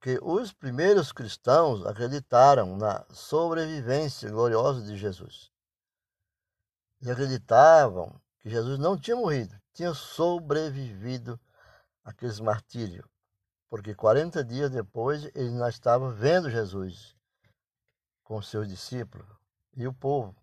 que 0.00 0.18
os 0.22 0.54
primeiros 0.54 1.12
cristãos 1.12 1.84
acreditaram 1.84 2.78
na 2.78 3.04
sobrevivência 3.10 4.30
gloriosa 4.30 4.80
de 4.86 4.96
Jesus. 4.96 5.52
E 7.02 7.10
acreditavam 7.10 8.18
que 8.44 8.50
Jesus 8.50 8.78
não 8.78 8.94
tinha 8.94 9.16
morrido, 9.16 9.58
tinha 9.72 9.94
sobrevivido 9.94 11.40
àqueles 12.04 12.38
martírios. 12.38 13.08
Porque 13.70 13.94
40 13.94 14.44
dias 14.44 14.70
depois 14.70 15.24
ele 15.34 15.50
não 15.52 15.66
estava 15.66 16.12
vendo 16.12 16.50
Jesus 16.50 17.16
com 18.22 18.42
seus 18.42 18.68
discípulos 18.68 19.26
e 19.74 19.86
o 19.86 19.94
povo. 19.94 20.36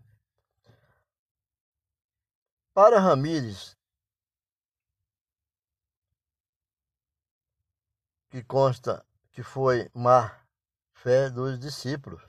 Para 2.74 3.00
Ramírez, 3.00 3.78
que 8.32 8.44
consta 8.44 9.06
que 9.32 9.44
foi 9.44 9.92
má 9.94 10.44
fé 10.92 11.30
dos 11.30 11.60
discípulos 11.60 12.20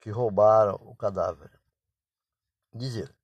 que 0.00 0.10
roubaram 0.10 0.74
o 0.82 0.96
cadáver. 0.96 1.52
Diz 2.74 2.96
ele. 2.96 3.16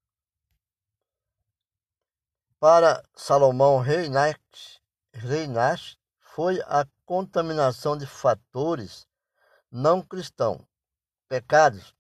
Para 2.63 3.03
Salomão 3.17 3.81
Reinach 3.81 4.39
foi 6.21 6.61
a 6.61 6.87
contaminação 7.05 7.99
de 7.99 8.07
fatores 8.07 9.05
não 9.69 10.01
cristãos, 10.01 10.65
pecados. 11.29 11.93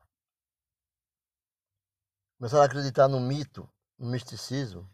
Começaram 2.38 2.62
a 2.62 2.66
acreditar 2.66 3.08
no 3.08 3.18
mito, 3.18 3.68
no 3.98 4.08
misticismo, 4.08 4.88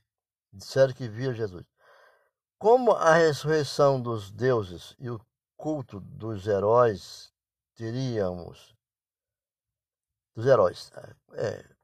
disseram 0.51 0.95
que 0.95 1.07
via 1.07 1.35
Jesus. 1.35 1.67
Como 2.59 2.93
a 2.93 3.13
ressurreição 3.13 4.01
dos 4.01 4.31
deuses 4.31 4.97
e 4.99 5.11
o 5.11 5.21
culto 5.55 6.01
dos 6.01 6.47
heróis 6.47 7.31
teríamos 7.75 8.75
dos 10.35 10.47
heróis 10.47 10.91
é, 11.35 11.78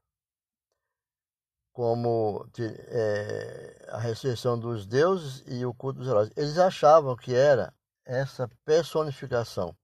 como 1.75 2.49
é, 2.57 3.85
a 3.89 3.97
ressurreição 3.97 4.57
dos 4.57 4.85
deuses 4.85 5.43
e 5.45 5.65
o 5.65 5.73
culto 5.73 5.99
dos 5.99 6.07
heróis 6.07 6.31
eles 6.37 6.57
achavam 6.57 7.17
que 7.17 7.35
era 7.35 7.73
essa 8.05 8.49
personificação 8.63 9.75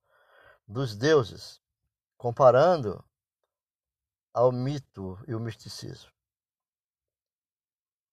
dos 0.66 0.96
deuses, 0.96 1.60
comparando 2.18 3.04
ao 4.34 4.54
mito 4.54 5.20
e 5.28 5.36
o 5.36 5.40
misticismo. 5.40 6.10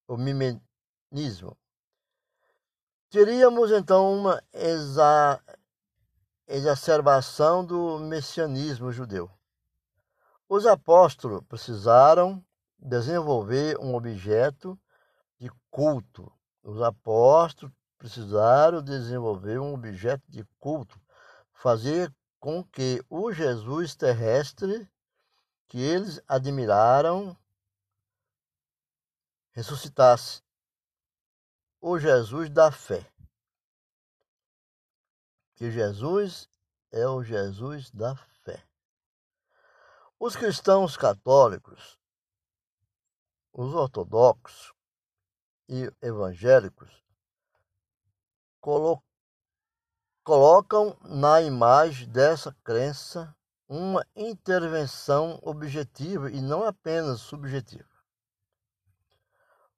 O 0.08 0.16
mimenismo. 0.16 1.56
Teríamos 3.10 3.70
então 3.70 4.12
uma 4.12 4.42
exa 4.52 5.40
exacerbação 6.48 7.64
do 7.64 8.00
messianismo 8.00 8.90
judeu. 8.90 9.30
Os 10.48 10.66
apóstolos 10.66 11.44
precisaram 11.46 12.44
desenvolver 12.78 13.78
um 13.78 13.94
objeto 13.94 14.78
de 15.38 15.50
culto. 15.70 16.32
Os 16.62 16.80
apóstolos 16.80 17.74
precisaram 17.96 18.82
desenvolver 18.82 19.58
um 19.58 19.74
objeto 19.74 20.22
de 20.28 20.44
culto, 20.58 21.00
fazer 21.52 22.14
com 22.38 22.62
que 22.62 23.04
o 23.08 23.32
Jesus 23.32 23.96
terrestre 23.96 24.88
que 25.66 25.78
eles 25.78 26.20
admiraram 26.26 27.36
ressuscitasse. 29.52 30.42
O 31.80 31.98
Jesus 31.98 32.48
da 32.48 32.70
fé. 32.70 33.12
Que 35.56 35.70
Jesus 35.70 36.48
é 36.90 37.06
o 37.06 37.22
Jesus 37.22 37.90
da 37.90 38.14
fé. 38.16 38.64
Os 40.18 40.34
cristãos 40.34 40.96
católicos, 40.96 41.98
os 43.58 43.74
ortodoxos 43.74 44.72
e 45.68 45.92
evangélicos 46.00 47.02
colocam 50.22 50.96
na 51.02 51.42
imagem 51.42 52.08
dessa 52.08 52.56
crença 52.62 53.34
uma 53.68 54.06
intervenção 54.14 55.40
objetiva 55.42 56.30
e 56.30 56.40
não 56.40 56.62
apenas 56.62 57.18
subjetiva. 57.20 57.88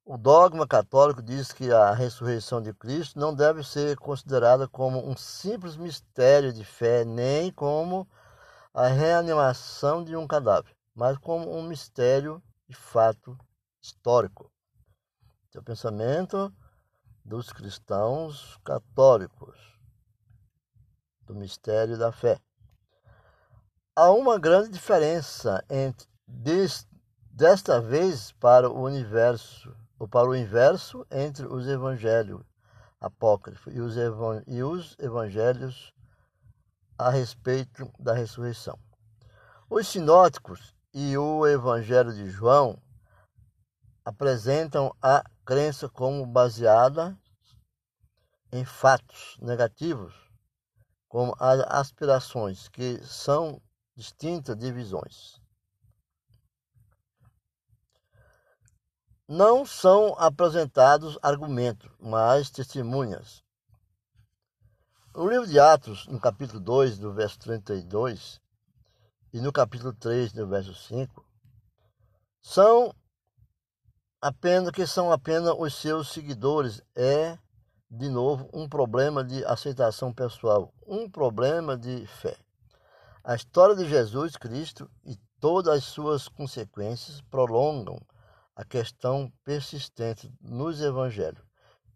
O 0.05 0.19
dogma 0.19 0.69
católico 0.69 1.23
diz 1.23 1.51
que 1.51 1.73
a 1.73 1.95
ressurreição 1.95 2.61
de 2.61 2.75
Cristo 2.75 3.19
não 3.19 3.35
deve 3.35 3.65
ser 3.65 3.97
considerada 3.97 4.69
como 4.69 5.09
um 5.09 5.17
simples 5.17 5.79
mistério 5.79 6.53
de 6.53 6.67
fé, 6.67 7.03
nem 7.03 7.51
como 7.51 8.07
a 8.75 8.89
reanimação 8.89 10.05
de 10.05 10.15
um 10.15 10.27
cadáver, 10.27 10.77
mas 10.95 11.17
como 11.17 11.51
um 11.51 11.63
mistério 11.63 12.43
de 12.69 12.77
fato 12.77 13.39
histórico. 13.81 14.51
Esse 15.49 15.59
é 15.59 15.61
o 15.61 15.65
pensamento 15.65 16.53
dos 17.25 17.53
cristãos 17.53 18.59
católicos, 18.65 19.59
do 21.23 21.35
mistério 21.35 21.99
da 21.99 22.11
fé 22.11 22.41
há 24.01 24.11
uma 24.13 24.39
grande 24.39 24.71
diferença 24.71 25.63
entre 25.69 26.09
desta 27.31 27.83
vez 27.83 28.33
para 28.33 28.71
o 28.71 28.83
universo 28.83 29.77
ou 29.99 30.09
para 30.09 30.27
o 30.27 30.35
inverso 30.35 31.07
entre 31.11 31.47
os 31.47 31.69
evangelhos 31.69 32.43
apócrifos 32.99 33.75
e 33.75 33.79
os, 33.79 33.97
e 34.47 34.63
os 34.63 34.97
evangelhos 34.99 35.93
a 36.97 37.11
respeito 37.11 37.93
da 37.99 38.15
ressurreição. 38.15 38.79
Os 39.69 39.87
sinóticos 39.87 40.75
e 40.95 41.17
o 41.19 41.47
evangelho 41.47 42.15
de 42.15 42.31
João 42.31 42.81
apresentam 44.05 44.95
a 45.01 45.25
crença 45.45 45.89
como 45.89 46.27
baseada 46.27 47.19
em 48.53 48.65
fatos 48.65 49.37
negativos, 49.41 50.15
como 51.09 51.35
as 51.39 51.61
aspirações 51.69 52.69
que 52.69 52.99
são 53.05 53.61
distintas 53.97 54.57
divisões. 54.57 55.41
Não 59.29 59.65
são 59.65 60.15
apresentados 60.19 61.17
argumentos, 61.23 61.91
mas 62.01 62.51
testemunhas. 62.51 63.45
No 65.15 65.29
livro 65.29 65.47
de 65.47 65.59
Atos, 65.59 66.07
no 66.07 66.21
capítulo 66.21 66.59
2, 66.61 66.99
do 66.99 67.13
verso 67.13 67.39
32, 67.39 68.41
e 69.33 69.41
no 69.41 69.53
capítulo 69.53 69.93
3, 69.93 70.33
do 70.33 70.47
verso 70.49 70.75
5, 70.75 71.25
são 72.41 72.93
apenas 74.21 74.71
que 74.71 74.87
são 74.87 75.11
apenas 75.11 75.55
os 75.59 75.75
seus 75.75 76.13
seguidores. 76.13 76.83
É, 76.95 77.39
de 77.91 78.09
novo, 78.09 78.49
um 78.53 78.69
problema 78.69 79.25
de 79.25 79.45
aceitação 79.45 80.13
pessoal, 80.13 80.73
um 80.87 81.11
problema 81.11 81.77
de 81.77 82.07
fé. 82.07 82.37
A 83.25 83.35
história 83.35 83.75
de 83.75 83.89
Jesus 83.89 84.37
Cristo 84.37 84.91
e 85.05 85.17
todas 85.41 85.75
as 85.75 85.85
suas 85.85 86.29
consequências 86.29 87.21
prolongam 87.23 88.01
a 88.55 88.65
questão 88.65 89.33
persistente 89.43 90.33
nos 90.41 90.81
evangelhos. 90.81 91.43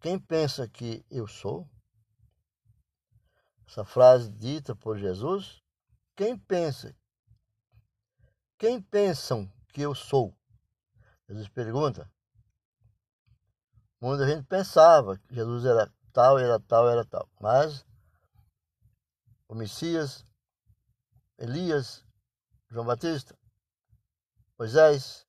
Quem 0.01 0.19
pensa 0.19 0.69
que 0.69 1.05
eu 1.11 1.27
sou? 1.27 1.69
Essa 3.69 3.85
frase 3.85 4.31
dita 4.31 4.75
por 4.75 4.99
Jesus, 4.99 5.63
quem 6.17 6.37
pensa? 6.37 6.95
Quem 8.59 8.81
pensam 8.81 9.51
que 9.73 9.81
eu 9.81 9.95
sou? 9.95 10.37
Jesus 11.29 11.49
pergunta. 11.49 12.11
Muita 14.05 14.27
gente 14.27 14.45
pensava 14.45 15.17
que 15.17 15.35
Jesus 15.35 15.65
era 15.65 15.91
tal, 16.13 16.39
era 16.39 16.61
tal, 16.61 16.91
era 16.91 17.07
tal. 17.07 17.27
Mas 17.41 17.87
o 19.49 19.55
Messias 19.55 20.27
Elias, 21.39 22.05
João 22.69 22.85
Batista, 22.85 23.35
Moisés 24.59 25.27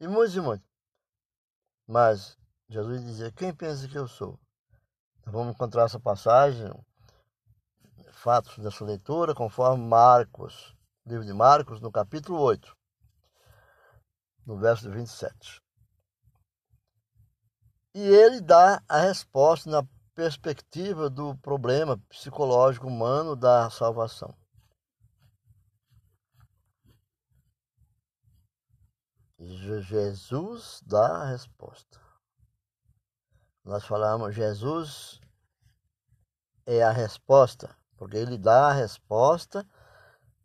e 0.00 0.08
muitos 0.08 0.34
e 0.34 0.40
muitos. 0.40 0.66
Mas 1.86 2.38
Jesus 2.66 3.04
dizia: 3.04 3.30
Quem 3.30 3.54
pensa 3.54 3.86
que 3.86 3.98
eu 3.98 4.08
sou? 4.08 4.40
Então 5.20 5.30
vamos 5.30 5.54
encontrar 5.54 5.84
essa 5.84 6.00
passagem, 6.00 6.72
fatos 8.10 8.56
dessa 8.56 8.86
leitura, 8.86 9.34
conforme 9.34 9.84
Marcos, 9.84 10.74
livro 11.04 11.26
de 11.26 11.34
Marcos, 11.34 11.78
no 11.78 11.92
capítulo 11.92 12.40
8, 12.40 12.74
no 14.46 14.56
verso 14.56 14.90
27. 14.90 15.61
E 17.94 18.00
ele 18.00 18.40
dá 18.40 18.82
a 18.88 19.00
resposta 19.00 19.68
na 19.70 19.86
perspectiva 20.14 21.10
do 21.10 21.36
problema 21.38 21.98
psicológico 22.08 22.86
humano 22.86 23.36
da 23.36 23.68
salvação. 23.70 24.34
Jesus 29.38 30.80
dá 30.86 31.22
a 31.22 31.26
resposta. 31.26 32.00
Nós 33.64 33.84
falamos, 33.84 34.34
Jesus 34.34 35.20
é 36.66 36.82
a 36.82 36.90
resposta, 36.90 37.76
porque 37.96 38.16
ele 38.16 38.38
dá 38.38 38.68
a 38.68 38.72
resposta 38.72 39.66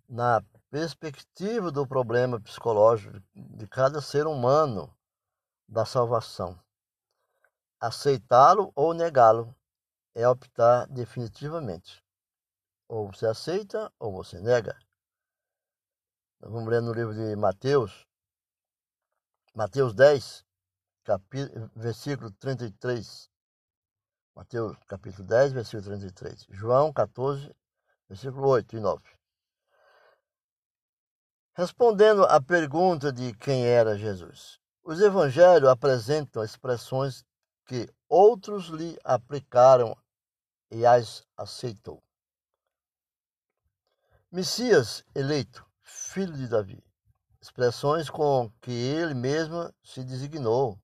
na 0.09 0.43
perspectiva 0.69 1.71
do 1.71 1.85
problema 1.87 2.39
psicológico 2.39 3.21
de 3.35 3.67
cada 3.67 4.01
ser 4.01 4.27
humano 4.27 4.93
da 5.67 5.85
salvação. 5.85 6.59
Aceitá-lo 7.79 8.71
ou 8.75 8.93
negá-lo 8.93 9.55
é 10.15 10.27
optar 10.27 10.87
definitivamente. 10.87 12.03
Ou 12.87 13.11
você 13.11 13.27
aceita 13.27 13.91
ou 13.99 14.11
você 14.11 14.39
nega. 14.39 14.77
vamos 16.39 16.69
ler 16.69 16.81
no 16.81 16.93
livro 16.93 17.13
de 17.13 17.35
Mateus, 17.35 18.07
Mateus 19.53 19.93
10, 19.93 20.45
capítulo, 21.03 21.71
versículo 21.75 22.31
33. 22.31 23.29
Mateus 24.35 24.77
capítulo 24.87 25.27
10, 25.27 25.53
versículo 25.53 25.83
33. 25.83 26.47
João 26.49 26.91
14, 26.91 27.55
versículo 28.07 28.47
8 28.49 28.75
e 28.75 28.79
9. 28.79 29.03
Respondendo 31.53 32.23
à 32.25 32.41
pergunta 32.41 33.11
de 33.11 33.33
quem 33.33 33.65
era 33.65 33.97
Jesus, 33.97 34.59
os 34.83 35.01
evangelhos 35.01 35.67
apresentam 35.67 36.43
expressões 36.43 37.25
que 37.67 37.87
outros 38.09 38.67
lhe 38.67 38.97
aplicaram 39.03 39.95
e 40.71 40.85
as 40.85 41.23
aceitou. 41.35 42.01
Messias 44.31 45.03
eleito, 45.13 45.65
filho 45.83 46.33
de 46.33 46.47
Davi 46.47 46.87
expressões 47.47 48.09
com 48.09 48.51
que 48.61 48.71
ele 48.71 49.13
mesmo 49.13 49.73
se 49.81 50.03
designou, 50.03 50.77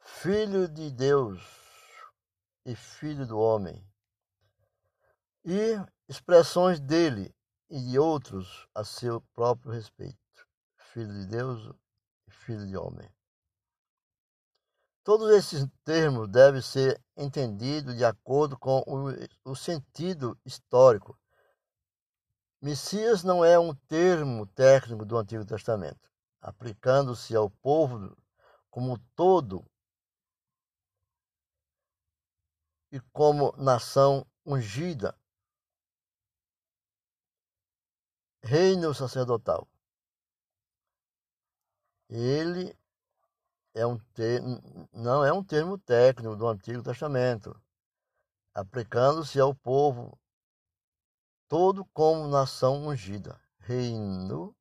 Filho 0.00 0.66
de 0.66 0.90
Deus 0.90 1.40
e 2.66 2.74
Filho 2.74 3.24
do 3.26 3.38
homem, 3.38 3.86
e 5.44 5.78
expressões 6.08 6.80
dele 6.80 7.32
e 7.70 7.80
de 7.80 7.96
outros 7.98 8.66
a 8.74 8.84
seu 8.84 9.20
próprio 9.32 9.70
respeito, 9.70 10.18
Filho 10.92 11.12
de 11.12 11.26
Deus 11.26 11.72
e 12.26 12.30
Filho 12.32 12.66
de 12.66 12.76
homem. 12.76 13.08
Todos 15.04 15.30
esses 15.30 15.66
termos 15.84 16.28
devem 16.28 16.62
ser 16.62 17.02
entendidos 17.16 17.96
de 17.96 18.04
acordo 18.04 18.56
com 18.56 18.84
o, 18.86 19.50
o 19.50 19.56
sentido 19.56 20.38
histórico. 20.44 21.18
Messias 22.60 23.24
não 23.24 23.44
é 23.44 23.58
um 23.58 23.74
termo 23.74 24.46
técnico 24.46 25.04
do 25.04 25.18
Antigo 25.18 25.44
Testamento, 25.44 26.08
aplicando-se 26.40 27.34
ao 27.34 27.50
povo 27.50 28.16
como 28.70 28.96
todo 29.16 29.68
e 32.92 33.00
como 33.12 33.52
nação 33.56 34.24
ungida, 34.46 35.18
reino 38.44 38.94
sacerdotal. 38.94 39.66
Ele 42.08 42.76
é 43.74 43.86
um 43.86 43.98
não 44.92 45.24
é 45.24 45.32
um 45.32 45.42
termo 45.42 45.78
técnico 45.78 46.36
do 46.36 46.46
Antigo 46.46 46.82
Testamento, 46.82 47.58
aplicando-se 48.54 49.40
ao 49.40 49.54
povo 49.54 50.18
todo 51.48 51.84
como 51.86 52.28
nação 52.28 52.86
ungida, 52.86 53.40
reino 53.58 54.54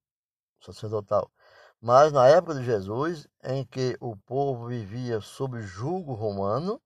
sacerdotal. 0.62 1.32
Mas 1.80 2.12
na 2.12 2.28
época 2.28 2.56
de 2.56 2.64
Jesus, 2.64 3.28
em 3.44 3.66
que 3.66 3.98
o 4.00 4.16
povo 4.16 4.68
vivia 4.68 5.20
sob 5.20 5.62
julgo 5.62 6.14
romano, 6.14 6.82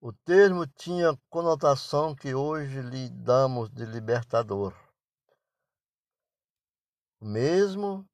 o 0.00 0.12
termo 0.12 0.66
tinha 0.66 1.18
conotação 1.28 2.14
que 2.14 2.34
hoje 2.34 2.80
lhe 2.82 3.08
damos 3.08 3.68
de 3.70 3.84
libertador. 3.84 4.74
Mesmo 7.20 8.08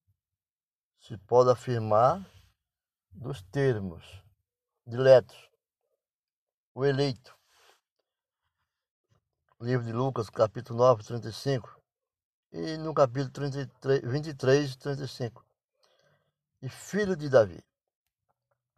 se 1.01 1.17
pode 1.19 1.51
afirmar 1.51 2.25
dos 3.19 3.43
termos 3.51 4.05
diletos. 4.87 5.37
O 6.73 6.85
eleito. 6.85 7.37
Livro 9.61 9.85
de 9.85 9.93
Lucas, 9.93 10.31
capítulo 10.31 10.79
9, 10.79 11.03
35. 11.03 11.83
E 12.53 12.77
no 12.77 12.95
capítulo 12.95 13.31
33, 13.31 14.03
23, 14.03 14.77
35. 14.77 15.45
E 16.63 16.69
filho 16.69 17.17
de 17.17 17.29
Davi. 17.29 17.61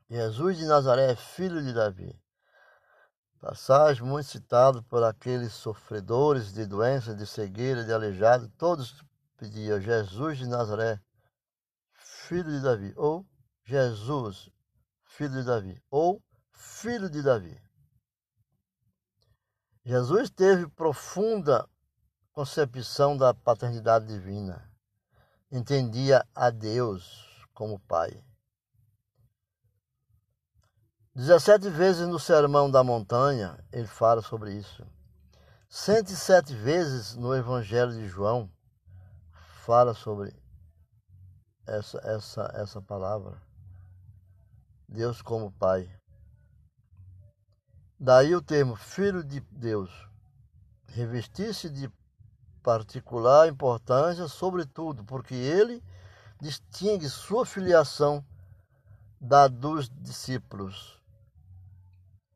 Jesus 0.09 0.57
de 0.57 0.65
Nazaré, 0.65 1.15
filho 1.17 1.63
de 1.63 1.75
Davi. 1.75 2.19
Passagem 3.41 4.03
muito 4.05 4.27
citada 4.27 4.83
por 4.85 5.05
aqueles 5.05 5.53
sofredores 5.53 6.53
de 6.53 6.65
doença, 6.65 7.15
de 7.15 7.27
cegueira, 7.27 7.85
de 7.85 7.93
aleijado. 7.93 8.49
Todos 8.57 9.05
pediam 9.37 9.79
Jesus 9.81 10.39
de 10.39 10.49
Nazaré, 10.49 10.99
filho 11.93 12.51
de 12.51 12.61
Davi. 12.61 12.93
Ou 12.97 13.27
Jesus, 13.71 14.51
filho 15.05 15.31
de 15.31 15.45
Davi, 15.45 15.81
ou 15.89 16.21
filho 16.51 17.09
de 17.09 17.23
Davi. 17.23 17.57
Jesus 19.85 20.29
teve 20.29 20.67
profunda 20.67 21.69
concepção 22.33 23.17
da 23.17 23.33
paternidade 23.33 24.09
divina. 24.09 24.69
Entendia 25.53 26.27
a 26.35 26.51
Deus 26.51 27.47
como 27.55 27.79
Pai. 27.79 28.21
17 31.15 31.71
vezes 31.71 32.09
no 32.09 32.19
Sermão 32.19 32.69
da 32.69 32.83
Montanha 32.83 33.57
ele 33.71 33.87
fala 33.87 34.21
sobre 34.21 34.53
isso. 34.53 34.85
107 35.69 36.53
vezes 36.57 37.15
no 37.15 37.37
Evangelho 37.37 37.93
de 37.93 38.09
João 38.09 38.51
fala 39.63 39.95
sobre 39.95 40.35
essa, 41.69 41.99
essa, 41.99 42.51
essa 42.57 42.83
palavra. 42.83 43.50
Deus 44.91 45.23
como 45.23 45.53
Pai. 45.53 45.89
Daí 47.97 48.35
o 48.35 48.43
termo 48.43 48.75
Filho 48.75 49.23
de 49.23 49.39
Deus, 49.53 49.89
revestir-se 50.89 51.71
de 51.71 51.89
particular 52.61 53.49
importância, 53.49 54.27
sobretudo 54.27 55.05
porque 55.05 55.33
ele 55.33 55.81
distingue 56.41 57.09
sua 57.09 57.47
filiação 57.47 58.25
da 59.21 59.47
dos 59.47 59.89
discípulos. 59.89 61.01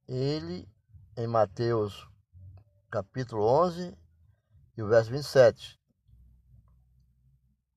Ele, 0.07 0.69
em 1.17 1.27
Mateus 1.27 2.09
capítulo 2.89 3.45
11 3.45 3.99
e 4.77 4.83
o 4.83 4.87
verso 4.87 5.11
27. 5.11 5.77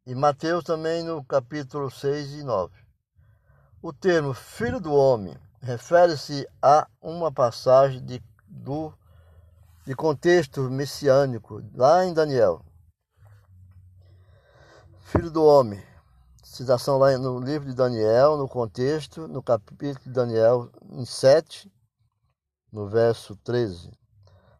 E 0.05 0.13
Mateus 0.13 0.63
também 0.63 1.03
no 1.03 1.25
capítulo 1.25 1.89
6 1.89 2.33
e 2.33 2.43
9. 2.43 2.86
O 3.87 3.93
termo 3.93 4.33
filho 4.33 4.81
do 4.81 4.93
homem 4.93 5.33
refere-se 5.61 6.45
a 6.61 6.89
uma 7.01 7.31
passagem 7.31 8.03
de, 8.03 8.21
do, 8.45 8.93
de 9.85 9.95
contexto 9.95 10.59
messiânico, 10.63 11.63
lá 11.73 12.03
em 12.03 12.13
Daniel. 12.13 12.65
Filho 14.99 15.31
do 15.31 15.41
homem, 15.41 15.81
citação 16.43 16.97
lá 16.97 17.17
no 17.17 17.39
livro 17.39 17.69
de 17.69 17.73
Daniel, 17.73 18.35
no 18.35 18.45
contexto, 18.49 19.25
no 19.25 19.41
capítulo 19.41 20.03
de 20.03 20.11
Daniel, 20.11 20.69
em 20.91 21.05
7, 21.05 21.71
no 22.69 22.89
verso 22.89 23.37
13. 23.37 23.89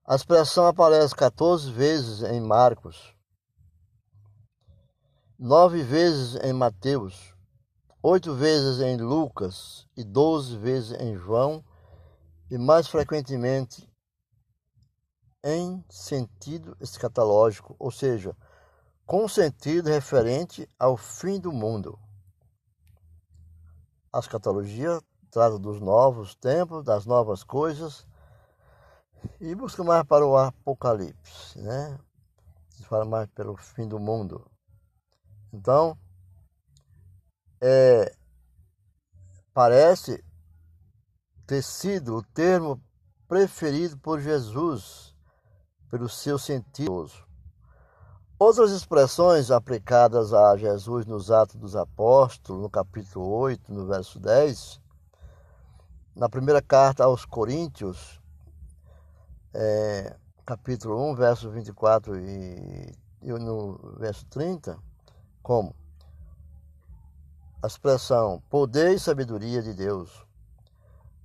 A 0.05 0.15
expressão 0.15 0.67
aparece 0.67 1.13
14 1.13 1.69
vezes 1.69 2.23
em 2.23 2.39
Marcos, 2.39 3.13
nove 5.37 5.83
vezes 5.83 6.35
em 6.41 6.53
Mateus, 6.53 7.35
oito 8.09 8.33
vezes 8.33 8.79
em 8.79 8.95
Lucas 8.95 9.85
e 9.97 10.01
doze 10.01 10.57
vezes 10.57 10.97
em 10.97 11.17
João, 11.17 11.61
e 12.49 12.57
mais 12.57 12.87
frequentemente 12.87 13.91
em 15.43 15.83
sentido 15.89 16.77
escatológico, 16.79 17.75
ou 17.77 17.91
seja, 17.91 18.33
com 19.05 19.27
sentido 19.27 19.89
referente 19.89 20.69
ao 20.79 20.95
fim 20.95 21.37
do 21.37 21.51
mundo. 21.51 21.99
A 24.13 24.19
escatologia 24.19 25.01
trata 25.29 25.59
dos 25.59 25.81
novos 25.81 26.33
tempos, 26.33 26.85
das 26.85 27.05
novas 27.05 27.43
coisas, 27.43 28.07
e 29.41 29.53
busca 29.53 29.83
mais 29.83 30.05
para 30.05 30.25
o 30.25 30.37
apocalipse, 30.37 31.59
né? 31.59 31.99
Fala 32.83 33.03
mais 33.03 33.27
pelo 33.31 33.57
fim 33.57 33.85
do 33.85 33.99
mundo. 33.99 34.49
Então, 35.51 35.97
é, 37.61 38.13
parece 39.53 40.23
ter 41.45 41.63
sido 41.63 42.17
o 42.17 42.23
termo 42.23 42.81
preferido 43.27 43.97
por 43.97 44.19
Jesus 44.19 45.15
pelo 45.89 46.09
seu 46.09 46.37
sentido. 46.37 47.09
Outras 48.39 48.71
expressões 48.71 49.49
aplicadas 49.49 50.31
a 50.31 50.55
Jesus 50.57 51.05
nos 51.05 51.31
Atos 51.31 51.55
dos 51.55 51.75
Apóstolos, 51.75 52.61
no 52.61 52.69
capítulo 52.69 53.27
8, 53.29 53.73
no 53.73 53.87
verso 53.87 54.19
10, 54.19 54.79
na 56.15 56.29
primeira 56.29 56.61
carta 56.61 57.03
aos 57.03 57.25
Coríntios, 57.25 58.21
é, 59.53 60.15
capítulo 60.45 61.11
1, 61.11 61.15
verso 61.15 61.49
24 61.49 62.19
e, 62.19 62.95
e 63.23 63.31
no 63.31 63.95
verso 63.97 64.23
30, 64.27 64.77
como 65.41 65.75
a 67.61 67.67
expressão 67.67 68.41
poder 68.49 68.93
e 68.93 68.99
sabedoria 68.99 69.61
de 69.61 69.73
Deus 69.73 70.25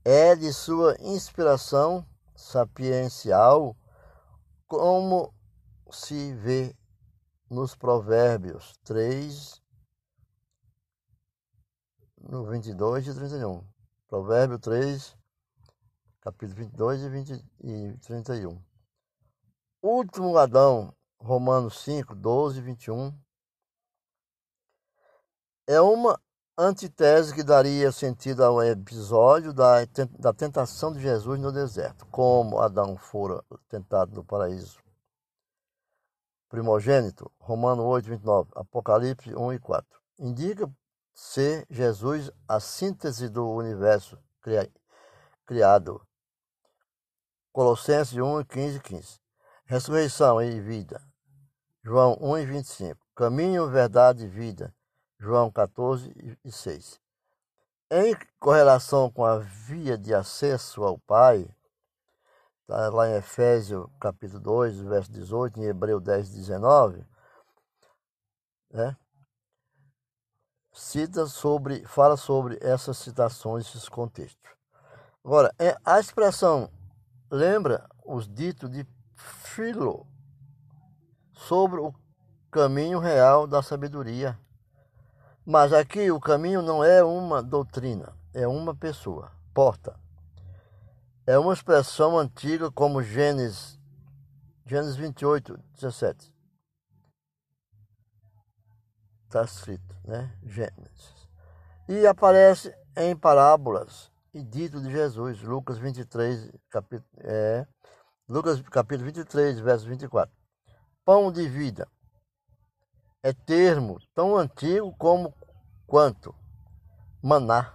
é 0.05 0.35
de 0.35 0.53
sua 0.53 0.97
inspiração 1.01 2.07
sapiencial, 2.35 3.77
como 4.67 5.33
se 5.91 6.35
vê 6.35 6.75
nos 7.49 7.75
Provérbios 7.77 8.75
3, 8.83 9.63
no 12.19 12.45
22 12.47 13.07
e 13.07 13.15
31. 13.15 13.63
Provérbio 14.09 14.59
3, 14.59 15.17
capítulo 16.21 16.57
22 16.57 17.03
e, 17.03 17.09
20, 17.09 17.45
e 17.63 17.99
31. 17.99 18.63
Último 19.83 20.37
Adão, 20.37 20.95
Romanos 21.19 21.83
5, 21.83 22.15
12 22.15 22.59
e 22.59 22.63
21 22.63 23.15
é 25.73 25.81
uma 25.81 26.21
antitese 26.57 27.35
que 27.35 27.43
daria 27.43 27.91
sentido 27.91 28.45
ao 28.45 28.63
episódio 28.63 29.55
da, 29.55 29.77
da 30.19 30.33
tentação 30.33 30.93
de 30.93 31.01
Jesus 31.01 31.41
no 31.41 31.51
deserto, 31.51 32.07
como 32.07 32.59
Adão 32.59 32.97
fora 32.97 33.43
tentado 33.69 34.15
no 34.15 34.25
paraíso. 34.25 34.79
Primogênito, 36.51 37.33
Romano 37.39 37.85
8, 37.85 38.11
29, 38.11 38.51
Apocalipse 38.55 39.35
1 39.35 39.53
e 39.55 39.59
4. 39.59 40.01
Indica 40.19 40.71
ser 41.15 41.67
Jesus 41.71 42.31
a 42.47 42.61
síntese 42.61 43.31
do 43.31 43.49
universo 43.49 44.19
criado. 45.47 46.07
Colossenses 47.51 48.19
1, 48.19 48.45
15 48.45 48.77
e 48.77 48.81
15. 48.81 49.21
Ressurreição 49.65 50.43
e 50.43 50.61
vida. 50.61 51.01
João 51.83 52.19
1 52.21 52.39
e 52.39 52.47
25. 52.47 53.01
Caminho, 53.15 53.71
verdade 53.71 54.27
e 54.27 54.29
vida. 54.29 54.75
João 55.23 55.53
14 55.53 56.37
e 56.45 56.51
6. 56.51 57.01
em 57.93 58.17
correlação 58.41 59.09
com 59.09 59.25
a 59.25 59.39
via 59.39 59.97
de 59.97 60.13
acesso 60.13 60.83
ao 60.83 60.99
Pai, 60.99 61.49
está 62.63 62.89
lá 62.89 63.09
em 63.09 63.15
Efésios 63.15 63.87
capítulo 64.01 64.41
2, 64.41 64.81
verso 64.81 65.13
18, 65.13 65.61
em 65.61 65.67
Hebreu 65.67 66.01
10, 66.01 66.29
19, 66.29 67.07
né? 68.73 68.97
cita 70.73 71.27
sobre, 71.27 71.87
fala 71.87 72.17
sobre 72.17 72.59
essas 72.61 72.99
citações, 72.99 73.69
esses 73.69 73.89
contextos. 73.89 74.51
Agora, 75.25 75.55
é, 75.57 75.77
a 75.85 76.01
expressão 76.01 76.69
lembra 77.31 77.89
os 78.05 78.27
ditos 78.27 78.69
de 78.69 78.85
Filo 79.15 80.05
sobre 81.33 81.79
o 81.79 81.95
caminho 82.51 82.99
real 82.99 83.47
da 83.47 83.63
sabedoria. 83.63 84.37
Mas 85.45 85.73
aqui 85.73 86.09
o 86.11 86.21
caminho 86.21 86.63
não 86.63 86.85
é 86.85 87.03
uma 87.03 87.43
doutrina, 87.43 88.17
é 88.33 88.47
uma 88.47 88.75
pessoa, 88.75 89.33
porta. 89.53 89.99
É 91.27 91.37
uma 91.37 91.53
expressão 91.53 92.17
antiga 92.17 92.71
como 92.71 93.03
Gênesis, 93.03 93.79
Gênesis 94.65 94.97
28, 94.97 95.59
17. 95.75 96.33
Está 99.27 99.43
escrito, 99.43 99.97
né? 100.05 100.33
Gênesis. 100.45 101.29
E 101.89 102.07
aparece 102.07 102.73
em 102.97 103.17
parábolas 103.17 104.13
e 104.33 104.43
dito 104.43 104.81
de 104.81 104.91
Jesus, 104.91 105.43
Lucas 105.43 105.77
23, 105.79 106.53
capítulo, 106.71 107.11
é, 107.19 107.67
Lucas 108.29 108.61
capítulo 108.63 109.07
23, 109.07 109.59
verso 109.59 109.89
24. 109.89 110.33
Pão 111.05 111.33
de 111.33 111.49
vida 111.49 111.89
é 113.23 113.33
termo 113.33 114.01
tão 114.15 114.37
antigo 114.37 114.93
como 114.99 115.33
quanto 115.87 116.35
maná, 117.23 117.73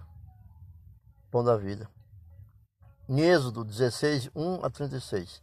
pão 1.30 1.42
da 1.42 1.56
vida. 1.56 1.88
Em 3.08 3.20
Êxodo 3.20 3.64
16, 3.64 4.30
1 4.34 4.64
a 4.64 4.68
36. 4.68 5.42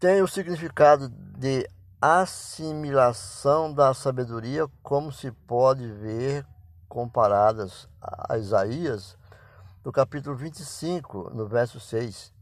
Tem 0.00 0.20
o 0.20 0.26
significado 0.26 1.08
de 1.08 1.68
assimilação 2.02 3.72
da 3.72 3.94
sabedoria, 3.94 4.66
como 4.82 5.12
se 5.12 5.30
pode 5.30 5.86
ver 5.92 6.44
comparadas 6.88 7.88
a 8.00 8.36
Isaías, 8.36 9.16
no 9.84 9.92
capítulo 9.92 10.34
25, 10.34 11.30
no 11.30 11.46
verso 11.46 11.78
6. 11.78 12.34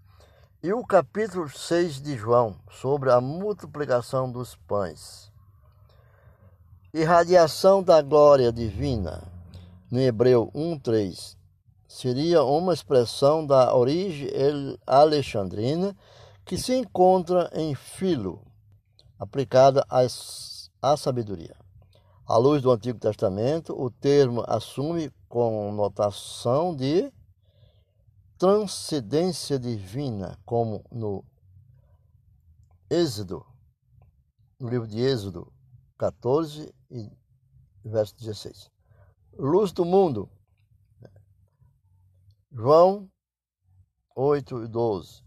E 0.63 0.73
o 0.73 0.83
capítulo 0.87 1.49
6 1.49 2.01
de 2.01 2.17
João, 2.17 2.59
sobre 2.71 3.11
a 3.11 3.21
multiplicação 3.21 4.33
dos 4.33 4.57
pães. 4.57 5.32
Irradiação 6.95 7.83
da 7.83 8.03
glória 8.03 8.53
divina, 8.53 9.27
no 9.91 9.99
Hebreu 9.99 10.51
1,3 10.55 11.39
seria 11.89 12.45
uma 12.45 12.75
expressão 12.75 13.47
da 13.47 13.75
origem 13.75 14.29
alexandrina 14.87 15.97
que 16.45 16.59
se 16.59 16.75
encontra 16.77 17.51
em 17.55 17.75
Filo, 17.75 18.45
aplicada 19.19 19.87
à 19.89 20.95
sabedoria. 20.95 21.57
À 22.27 22.37
luz 22.37 22.61
do 22.61 22.71
Antigo 22.71 22.99
Testamento, 22.99 23.73
o 23.73 23.91
termo 23.91 24.45
assume 24.47 25.11
conotação 25.31 26.77
de 26.77 27.11
transcendência 28.37 29.59
divina, 29.59 30.39
como 30.45 30.85
no 30.93 31.25
Êxodo, 32.91 33.47
no 34.61 34.69
livro 34.69 34.87
de 34.87 35.01
Êxodo 35.01 35.51
14 35.97 36.71
e 36.93 37.89
verso 37.89 38.15
16. 38.17 38.71
Luz 39.39 39.73
do 39.73 39.85
mundo, 39.85 40.29
João 42.53 43.11
8 44.15 44.65
e 44.65 44.69
12 44.69 45.23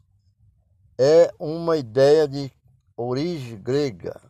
é 0.97 1.33
uma 1.39 1.75
ideia 1.75 2.27
de 2.27 2.51
origem 2.95 3.59
grega, 3.61 4.21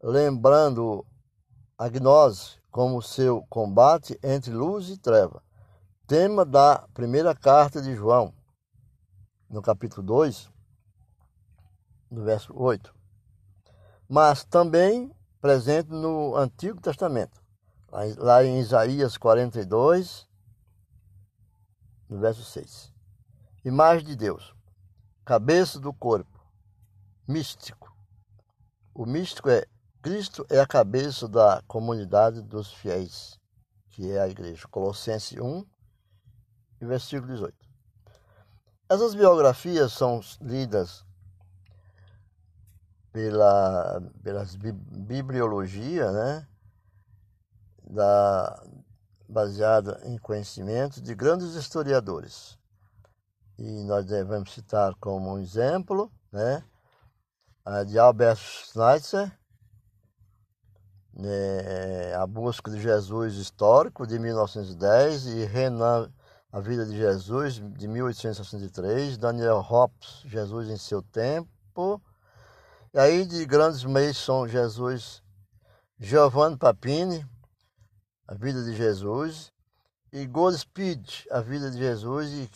lembrando 0.00 1.04
a 1.76 1.88
gnose 1.88 2.60
como 2.70 3.02
seu 3.02 3.44
combate 3.48 4.18
entre 4.22 4.52
luz 4.52 4.88
e 4.88 4.96
treva. 4.96 5.42
Tema 6.06 6.44
da 6.44 6.86
primeira 6.94 7.34
carta 7.34 7.82
de 7.82 7.94
João, 7.94 8.32
no 9.50 9.60
capítulo 9.60 10.06
2, 10.06 10.48
no 12.10 12.22
verso 12.22 12.56
8. 12.56 12.94
Mas 14.08 14.44
também 14.44 15.15
presente 15.40 15.90
no 15.90 16.36
Antigo 16.36 16.80
Testamento, 16.80 17.40
lá 18.18 18.44
em 18.44 18.60
Isaías 18.60 19.16
42, 19.16 20.26
no 22.08 22.18
verso 22.18 22.44
6. 22.44 22.92
Imagem 23.64 24.06
de 24.06 24.16
Deus, 24.16 24.54
cabeça 25.24 25.78
do 25.80 25.92
corpo, 25.92 26.40
místico. 27.26 27.94
O 28.94 29.04
místico 29.04 29.50
é 29.50 29.66
Cristo 30.02 30.46
é 30.48 30.60
a 30.60 30.66
cabeça 30.66 31.26
da 31.26 31.62
comunidade 31.66 32.40
dos 32.40 32.72
fiéis, 32.72 33.40
que 33.90 34.12
é 34.12 34.20
a 34.20 34.28
igreja. 34.28 34.68
Colossenses 34.68 35.36
1, 35.36 35.66
versículo 36.80 37.32
18. 37.32 37.56
Essas 38.88 39.16
biografias 39.16 39.92
são 39.92 40.20
lidas 40.40 41.04
pela 43.16 43.98
pelas 44.22 44.54
bibliologia, 44.54 46.12
né, 46.12 46.46
da 47.82 48.62
baseada 49.26 50.02
em 50.04 50.18
conhecimento 50.18 51.00
de 51.00 51.14
grandes 51.14 51.54
historiadores. 51.54 52.58
E 53.58 53.84
nós 53.84 54.04
devemos 54.04 54.52
citar 54.52 54.94
como 54.96 55.32
um 55.32 55.38
exemplo 55.38 56.12
né, 56.30 56.62
a 57.64 57.84
de 57.84 57.98
Albert 57.98 58.36
Schweitzer, 58.36 59.32
né, 61.14 62.14
A 62.16 62.26
Busca 62.26 62.70
de 62.70 62.78
Jesus 62.78 63.36
Histórico, 63.36 64.06
de 64.06 64.18
1910, 64.18 65.26
e 65.28 65.44
Renan, 65.46 66.12
A 66.52 66.60
Vida 66.60 66.84
de 66.84 66.94
Jesus, 66.94 67.54
de 67.54 67.88
1863, 67.88 69.16
Daniel 69.16 69.62
Hobbes, 69.62 70.20
Jesus 70.26 70.68
em 70.68 70.76
Seu 70.76 71.00
Tempo, 71.00 72.02
e 72.96 72.98
aí 72.98 73.26
de 73.26 73.44
grandes 73.44 73.84
meios 73.84 74.16
são 74.16 74.48
Jesus, 74.48 75.22
Giovanni 75.98 76.56
Papini, 76.56 77.26
a 78.26 78.32
vida 78.32 78.64
de 78.64 78.74
Jesus, 78.74 79.52
e 80.10 80.24
Goldspeed, 80.24 81.26
a 81.30 81.42
vida 81.42 81.70
de 81.70 81.76
Jesus, 81.76 82.30
e, 82.32 82.50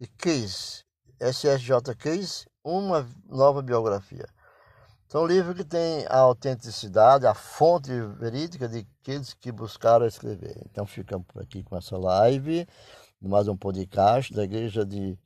e 0.00 0.06
Case, 0.06 0.82
SSJ 1.20 1.94
Case, 1.98 2.46
uma 2.64 3.06
nova 3.28 3.60
biografia. 3.60 4.26
São 5.08 5.26
livros 5.26 5.54
que 5.54 5.64
têm 5.64 6.06
a 6.08 6.20
autenticidade, 6.20 7.26
a 7.26 7.34
fonte 7.34 7.90
verídica 8.18 8.66
de 8.66 8.86
aqueles 9.02 9.34
que 9.34 9.52
buscaram 9.52 10.06
escrever. 10.06 10.56
Então 10.70 10.86
ficamos 10.86 11.26
por 11.26 11.42
aqui 11.42 11.62
com 11.62 11.76
essa 11.76 11.98
live, 11.98 12.66
mais 13.20 13.46
um 13.46 13.58
podcast 13.58 14.32
da 14.32 14.44
Igreja 14.44 14.86
de 14.86 15.18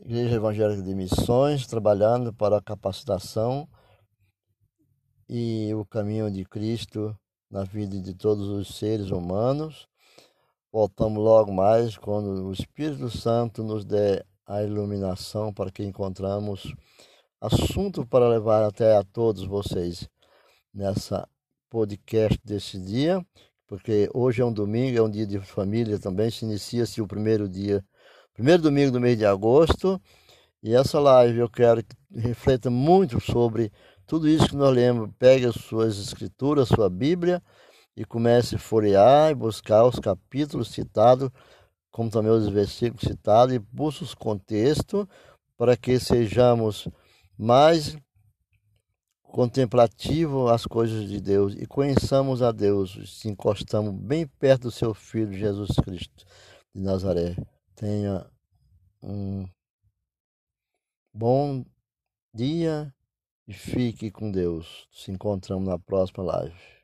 Igreja 0.00 0.36
Evangélica 0.36 0.82
de 0.82 0.94
Missões, 0.94 1.66
trabalhando 1.66 2.32
para 2.32 2.56
a 2.56 2.62
capacitação 2.62 3.68
e 5.28 5.72
o 5.74 5.84
caminho 5.84 6.30
de 6.30 6.44
Cristo 6.44 7.16
na 7.50 7.62
vida 7.64 8.00
de 8.00 8.14
todos 8.14 8.48
os 8.48 8.76
seres 8.76 9.10
humanos. 9.10 9.86
Voltamos 10.72 11.22
logo 11.22 11.52
mais 11.52 11.96
quando 11.96 12.46
o 12.46 12.52
Espírito 12.52 13.10
Santo 13.10 13.62
nos 13.62 13.84
der 13.84 14.26
a 14.46 14.62
iluminação 14.62 15.52
para 15.52 15.70
que 15.70 15.84
encontramos 15.84 16.74
assunto 17.40 18.06
para 18.06 18.28
levar 18.28 18.64
até 18.64 18.96
a 18.96 19.04
todos 19.04 19.44
vocês 19.44 20.08
nessa 20.72 21.28
podcast 21.68 22.38
desse 22.44 22.78
dia, 22.78 23.24
porque 23.66 24.08
hoje 24.14 24.42
é 24.42 24.44
um 24.44 24.52
domingo, 24.52 24.98
é 24.98 25.02
um 25.02 25.10
dia 25.10 25.26
de 25.26 25.38
família 25.40 25.98
também, 25.98 26.30
se 26.30 26.44
inicia-se 26.44 27.00
o 27.00 27.06
primeiro 27.06 27.48
dia, 27.48 27.84
primeiro 28.34 28.62
domingo 28.62 28.90
do 28.90 29.00
mês 29.00 29.18
de 29.18 29.26
agosto, 29.26 30.00
e 30.62 30.74
essa 30.74 30.98
live 30.98 31.38
eu 31.38 31.48
quero 31.48 31.82
que 31.82 31.96
reflita 32.14 32.70
muito 32.70 33.20
sobre 33.20 33.72
tudo 34.06 34.28
isso 34.28 34.48
que 34.48 34.56
nós 34.56 34.74
lemos, 34.74 35.10
pegue 35.18 35.46
as 35.46 35.54
suas 35.54 35.98
escrituras, 35.98 36.68
sua 36.68 36.88
Bíblia 36.88 37.42
e 37.96 38.04
comece 38.04 38.56
a 38.56 38.58
folhear 38.58 39.30
e 39.30 39.34
buscar 39.34 39.84
os 39.84 39.98
capítulos 39.98 40.68
citados, 40.68 41.30
como 41.90 42.10
também 42.10 42.32
os 42.32 42.48
versículos 42.48 43.06
citados, 43.06 43.54
e 43.54 43.58
busque 43.58 44.04
os 44.04 44.14
contextos 44.14 45.06
para 45.56 45.76
que 45.76 45.98
sejamos 45.98 46.88
mais 47.36 47.96
contemplativos 49.22 50.50
às 50.50 50.66
coisas 50.66 51.08
de 51.08 51.20
Deus 51.20 51.54
e 51.54 51.66
conheçamos 51.66 52.42
a 52.42 52.52
Deus, 52.52 52.98
se 53.18 53.28
encostamos 53.28 53.94
bem 53.94 54.26
perto 54.26 54.62
do 54.62 54.70
seu 54.70 54.92
Filho 54.92 55.32
Jesus 55.32 55.70
Cristo 55.82 56.24
de 56.74 56.82
Nazaré. 56.82 57.36
Tenha 57.82 58.30
um 59.02 59.44
bom 61.12 61.64
dia 62.32 62.94
e 63.44 63.52
fique 63.52 64.08
com 64.08 64.30
Deus. 64.30 64.86
Se 64.92 65.10
encontramos 65.10 65.68
na 65.68 65.80
próxima 65.80 66.22
live. 66.22 66.81